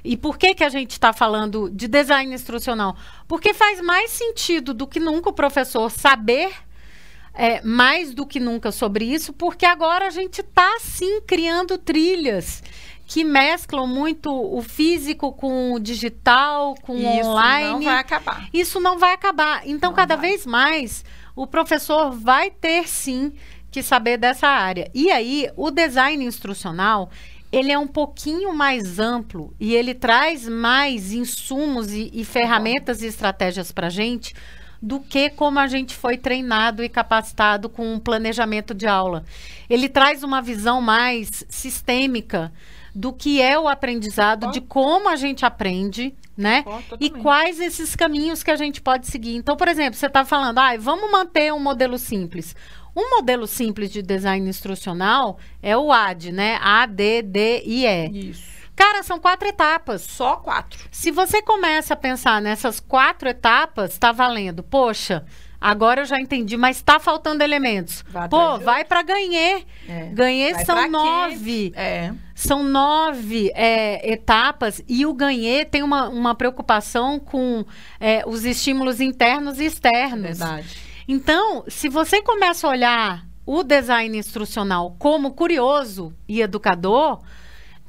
E 0.04 0.16
por 0.16 0.38
que, 0.38 0.56
que 0.56 0.64
a 0.64 0.70
gente 0.70 0.92
está 0.92 1.12
falando 1.12 1.70
de 1.70 1.88
design 1.88 2.34
instrucional? 2.34 2.96
Porque 3.28 3.54
faz 3.54 3.82
mais 3.82 4.12
sentido 4.12 4.74
do 4.74 4.88
que 4.88 5.00
nunca 5.00 5.30
o 5.30 5.34
professor 5.34 5.92
saber 5.92 6.52
é, 7.34 7.62
mais 7.62 8.14
do 8.14 8.26
que 8.26 8.40
nunca 8.40 8.72
sobre 8.72 9.06
isso, 9.06 9.34
porque 9.34 9.66
agora 9.66 10.08
a 10.08 10.10
gente 10.10 10.42
está 10.42 10.78
sim 10.80 11.22
criando 11.22 11.78
trilhas 11.78 12.64
que 13.10 13.24
mesclam 13.24 13.88
muito 13.88 14.32
o 14.32 14.62
físico 14.62 15.34
com 15.34 15.74
o 15.74 15.80
digital, 15.80 16.76
com 16.84 16.94
o 16.94 17.06
online. 17.06 17.66
Isso 17.66 17.72
não 17.72 17.82
vai 17.82 17.98
acabar. 17.98 18.50
Isso 18.54 18.80
não 18.80 19.00
vai 19.00 19.14
acabar. 19.14 19.62
Então, 19.68 19.90
não 19.90 19.96
cada 19.96 20.16
vai. 20.16 20.30
vez 20.30 20.46
mais 20.46 21.04
o 21.36 21.48
professor 21.48 22.12
vai 22.12 22.52
ter 22.52 22.88
sim 22.88 23.34
que 23.72 23.82
saber 23.82 24.18
dessa 24.18 24.48
área. 24.48 24.92
E 24.94 25.10
aí, 25.10 25.50
o 25.56 25.72
design 25.72 26.24
instrucional, 26.24 27.10
ele 27.51 27.72
é 27.72 27.77
um 27.77 27.88
pouquinho 27.88 28.53
mais 28.53 29.00
amplo 29.00 29.53
e 29.60 29.74
ele 29.74 29.94
traz 29.94 30.48
mais 30.48 31.12
insumos 31.12 31.91
e, 31.91 32.10
e 32.13 32.24
ferramentas 32.24 33.01
e 33.01 33.08
estratégias 33.08 33.72
para 33.72 33.88
a 33.88 33.89
gente 33.89 34.36
do 34.82 35.00
que 35.00 35.29
como 35.29 35.60
a 35.60 35.68
gente 35.68 35.96
foi 35.96 36.18
treinado 36.18 36.84
e 36.84 36.89
capacitado 36.89 37.68
com 37.68 37.94
um 37.94 38.00
planejamento 38.00 38.74
de 38.74 38.88
aula. 38.88 39.25
Ele 39.70 39.89
traz 39.89 40.24
uma 40.24 40.41
visão 40.41 40.82
mais 40.82 41.44
sistêmica 41.50 42.51
do 42.96 43.13
que 43.13 43.41
é 43.41 43.60
o 43.60 43.68
aprendizado, 43.68 44.51
de 44.51 44.62
como 44.62 45.10
a 45.10 45.15
gente 45.15 45.46
aprende, 45.46 46.13
né? 46.36 46.63
e 47.00 47.10
quais 47.10 47.60
esses 47.60 47.96
caminhos 47.96 48.41
que 48.41 48.50
a 48.50 48.56
gente 48.56 48.82
pode 48.82 49.08
seguir. 49.08 49.36
Então, 49.36 49.58
por 49.58 49.68
exemplo, 49.68 49.96
você 49.96 50.08
está 50.08 50.24
falando, 50.24 50.60
ah, 50.60 50.75
vamos 50.77 51.12
manter 51.12 51.53
um 51.53 51.60
modelo 51.60 51.98
simples. 51.98 52.56
Um 52.96 53.17
modelo 53.17 53.48
simples 53.48 53.91
de 53.91 54.01
design 54.01 54.50
instrucional 54.50 55.38
é 55.62 55.75
o 55.77 55.91
AD, 55.91 56.31
né? 56.31 56.60
A, 56.62 56.86
D, 56.86 57.22
D 57.22 57.63
e 57.65 57.86
E. 57.86 58.29
Isso. 58.29 58.50
Cara, 58.75 59.03
são 59.03 59.19
quatro 59.19 59.48
etapas. 59.48 60.01
Só 60.01 60.38
quatro. 60.38 60.88
Se 60.89 61.12
você 61.12 61.41
começa 61.41 61.93
a 61.93 61.98
pensar 61.98 62.41
nessas 62.41 62.79
quatro 62.79 63.27
etapas, 63.27 63.91
está 63.91 64.12
valendo. 64.12 64.63
Poxa, 64.63 65.25
Agora 65.62 66.02
eu 66.02 66.06
já 66.06 66.17
entendi, 66.17 66.56
mas 66.56 66.78
está 66.78 66.99
faltando 66.99 67.43
elementos. 67.43 68.04
Vai 68.08 68.30
Pô, 68.30 68.58
vai 68.60 68.86
para 68.86 69.02
ganhar. 69.02 69.62
É. 69.88 70.06
Ganhar 70.13 70.65
são 70.65 70.89
nove. 70.89 71.73
É. 71.75 72.13
São 72.34 72.63
nove 72.63 73.52
é, 73.54 74.10
etapas 74.10 74.82
e 74.88 75.06
o 75.06 75.13
ganhar 75.13 75.65
tem 75.65 75.84
uma, 75.84 76.08
uma 76.08 76.34
preocupação 76.34 77.19
com 77.19 77.65
é, 77.99 78.23
os 78.25 78.45
estímulos 78.45 79.02
internos 79.02 79.60
e 79.60 79.65
externos. 79.65 80.39
Verdade. 80.39 80.88
Então, 81.12 81.63
se 81.67 81.89
você 81.89 82.22
começa 82.22 82.67
a 82.67 82.69
olhar 82.69 83.26
o 83.43 83.63
design 83.63 84.15
instrucional 84.15 84.95
como 85.00 85.34
curioso 85.34 86.13
e 86.28 86.39
educador, 86.39 87.19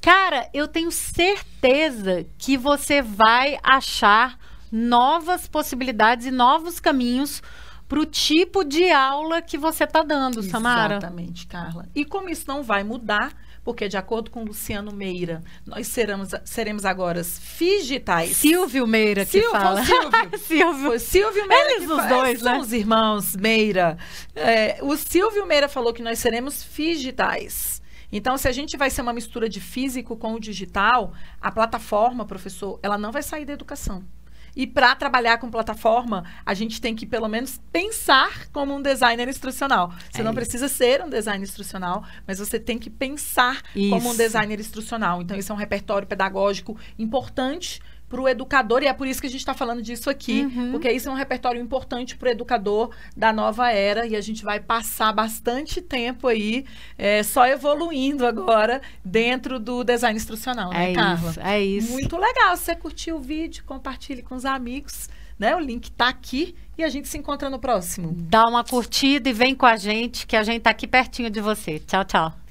cara, 0.01 0.49
eu 0.55 0.67
tenho 0.67 0.91
certeza 0.91 2.25
que 2.39 2.57
você 2.57 3.03
vai 3.03 3.59
achar 3.63 4.39
novas 4.73 5.47
possibilidades 5.47 6.25
e 6.25 6.31
novos 6.31 6.81
caminhos 6.81 7.43
para 7.87 8.01
o 8.01 8.07
tipo 8.07 8.65
de 8.65 8.91
aula 8.91 9.43
que 9.43 9.59
você 9.59 9.85
está 9.85 10.03
dando, 10.03 10.43
Samara. 10.43 10.97
Exatamente, 10.97 11.47
Carla. 11.47 11.91
E 11.95 12.07
como 12.07 12.31
isso 12.31 12.47
não 12.49 12.63
vai 12.63 12.83
mudar, 12.83 13.35
porque 13.65 13.89
de 13.89 13.97
acordo 13.97 14.31
com 14.31 14.45
Luciano 14.45 14.93
Meira, 14.93 15.43
nós 15.67 15.87
seremos, 15.87 16.31
seremos 16.45 16.85
agora 16.85 17.23
digitais. 17.59 18.37
Silvio 18.37 18.87
Meira 18.87 19.25
que 19.25 19.33
Silvio, 19.33 19.51
fala. 19.51 19.85
Silvio. 19.85 20.39
Silvio. 20.39 21.01
Silvio 21.01 21.49
Meira 21.49 21.73
Eles 21.73 21.91
os 21.91 22.07
dois, 22.07 22.43
né? 22.43 22.53
São 22.53 22.61
os 22.61 22.73
irmãos 22.73 23.37
Meira. 23.37 23.99
É, 24.35 24.79
o 24.83 24.97
Silvio 24.97 25.47
Meira 25.47 25.69
falou 25.69 25.93
que 25.93 26.03
nós 26.03 26.19
seremos 26.19 26.65
digitais. 26.75 27.81
Então, 28.13 28.37
se 28.37 28.49
a 28.49 28.53
gente 28.53 28.77
vai 28.77 28.91
ser 28.91 29.03
uma 29.03 29.13
mistura 29.13 29.49
de 29.49 29.61
físico 29.61 30.17
com 30.17 30.35
o 30.35 30.41
digital, 30.41 31.13
a 31.41 31.53
plataforma, 31.53 32.25
professor, 32.25 32.81
ela 32.83 32.99
não 32.99 33.13
vai 33.13 33.23
sair 33.23 33.45
da 33.45 33.53
educação. 33.53 34.05
E 34.55 34.67
para 34.67 34.95
trabalhar 34.95 35.39
com 35.39 35.51
plataforma, 35.51 36.25
a 36.45 36.55
gente 36.55 36.81
tem 36.81 36.95
que 36.95 37.07
pelo 37.07 37.29
menos 37.29 37.61
pensar 37.73 38.49
como 38.53 38.75
um 38.75 38.83
designer 38.83 39.29
instrucional. 39.29 39.93
Você 40.11 40.21
é 40.21 40.25
não 40.25 40.31
isso. 40.33 40.41
precisa 40.41 40.69
ser 40.69 41.03
um 41.03 41.09
designer 41.09 41.43
instrucional, 41.45 42.05
mas 42.27 42.39
você 42.39 42.59
tem 42.59 42.79
que 42.79 42.91
pensar 42.91 43.63
isso. 43.75 43.91
como 43.91 44.11
um 44.11 44.17
designer 44.17 44.59
instrucional. 44.61 45.23
Então, 45.23 45.37
isso 45.37 45.53
é 45.53 45.55
um 45.55 45.59
repertório 45.59 46.07
pedagógico 46.07 46.77
importante 46.99 47.81
para 48.11 48.21
o 48.21 48.29
educador, 48.29 48.83
e 48.83 48.87
é 48.87 48.93
por 48.93 49.07
isso 49.07 49.21
que 49.21 49.29
a 49.29 49.31
gente 49.31 49.39
está 49.39 49.55
falando 49.55 49.81
disso 49.81 50.11
aqui, 50.11 50.43
uhum. 50.43 50.73
porque 50.73 50.91
isso 50.91 51.09
é 51.09 51.13
um 51.13 51.15
repertório 51.15 51.63
importante 51.63 52.17
para 52.17 52.29
o 52.29 52.33
educador 52.33 52.91
da 53.17 53.33
nova 53.33 53.71
era, 53.71 54.05
e 54.05 54.17
a 54.17 54.21
gente 54.21 54.45
vai 54.45 54.59
passar 54.59 55.13
bastante 55.13 55.81
tempo 55.81 56.27
aí 56.27 56.67
é, 56.99 57.23
só 57.23 57.47
evoluindo 57.47 58.27
agora 58.27 58.83
dentro 59.05 59.61
do 59.61 59.85
design 59.85 60.17
instrucional, 60.17 60.71
né, 60.71 60.91
é 60.91 60.95
Carla? 60.95 61.31
Isso, 61.31 61.41
é 61.41 61.63
isso. 61.63 61.93
Muito 61.93 62.17
legal. 62.17 62.57
Se 62.57 62.65
você 62.65 62.75
curtiu 62.75 63.17
o 63.17 63.21
vídeo, 63.21 63.63
compartilhe 63.65 64.23
com 64.23 64.35
os 64.35 64.45
amigos. 64.45 65.09
Né? 65.39 65.57
O 65.57 65.59
link 65.59 65.85
está 65.85 66.09
aqui 66.09 66.55
e 66.77 66.85
a 66.85 66.89
gente 66.91 67.09
se 67.09 67.17
encontra 67.17 67.49
no 67.49 67.59
próximo. 67.59 68.13
Dá 68.15 68.47
uma 68.47 68.63
curtida 68.63 69.31
e 69.31 69.33
vem 69.33 69.55
com 69.55 69.65
a 69.65 69.77
gente, 69.77 70.27
que 70.27 70.37
a 70.37 70.43
gente 70.43 70.59
está 70.59 70.71
aqui 70.71 70.87
pertinho 70.87 71.31
de 71.31 71.41
você. 71.41 71.79
Tchau, 71.79 72.05
tchau. 72.05 72.50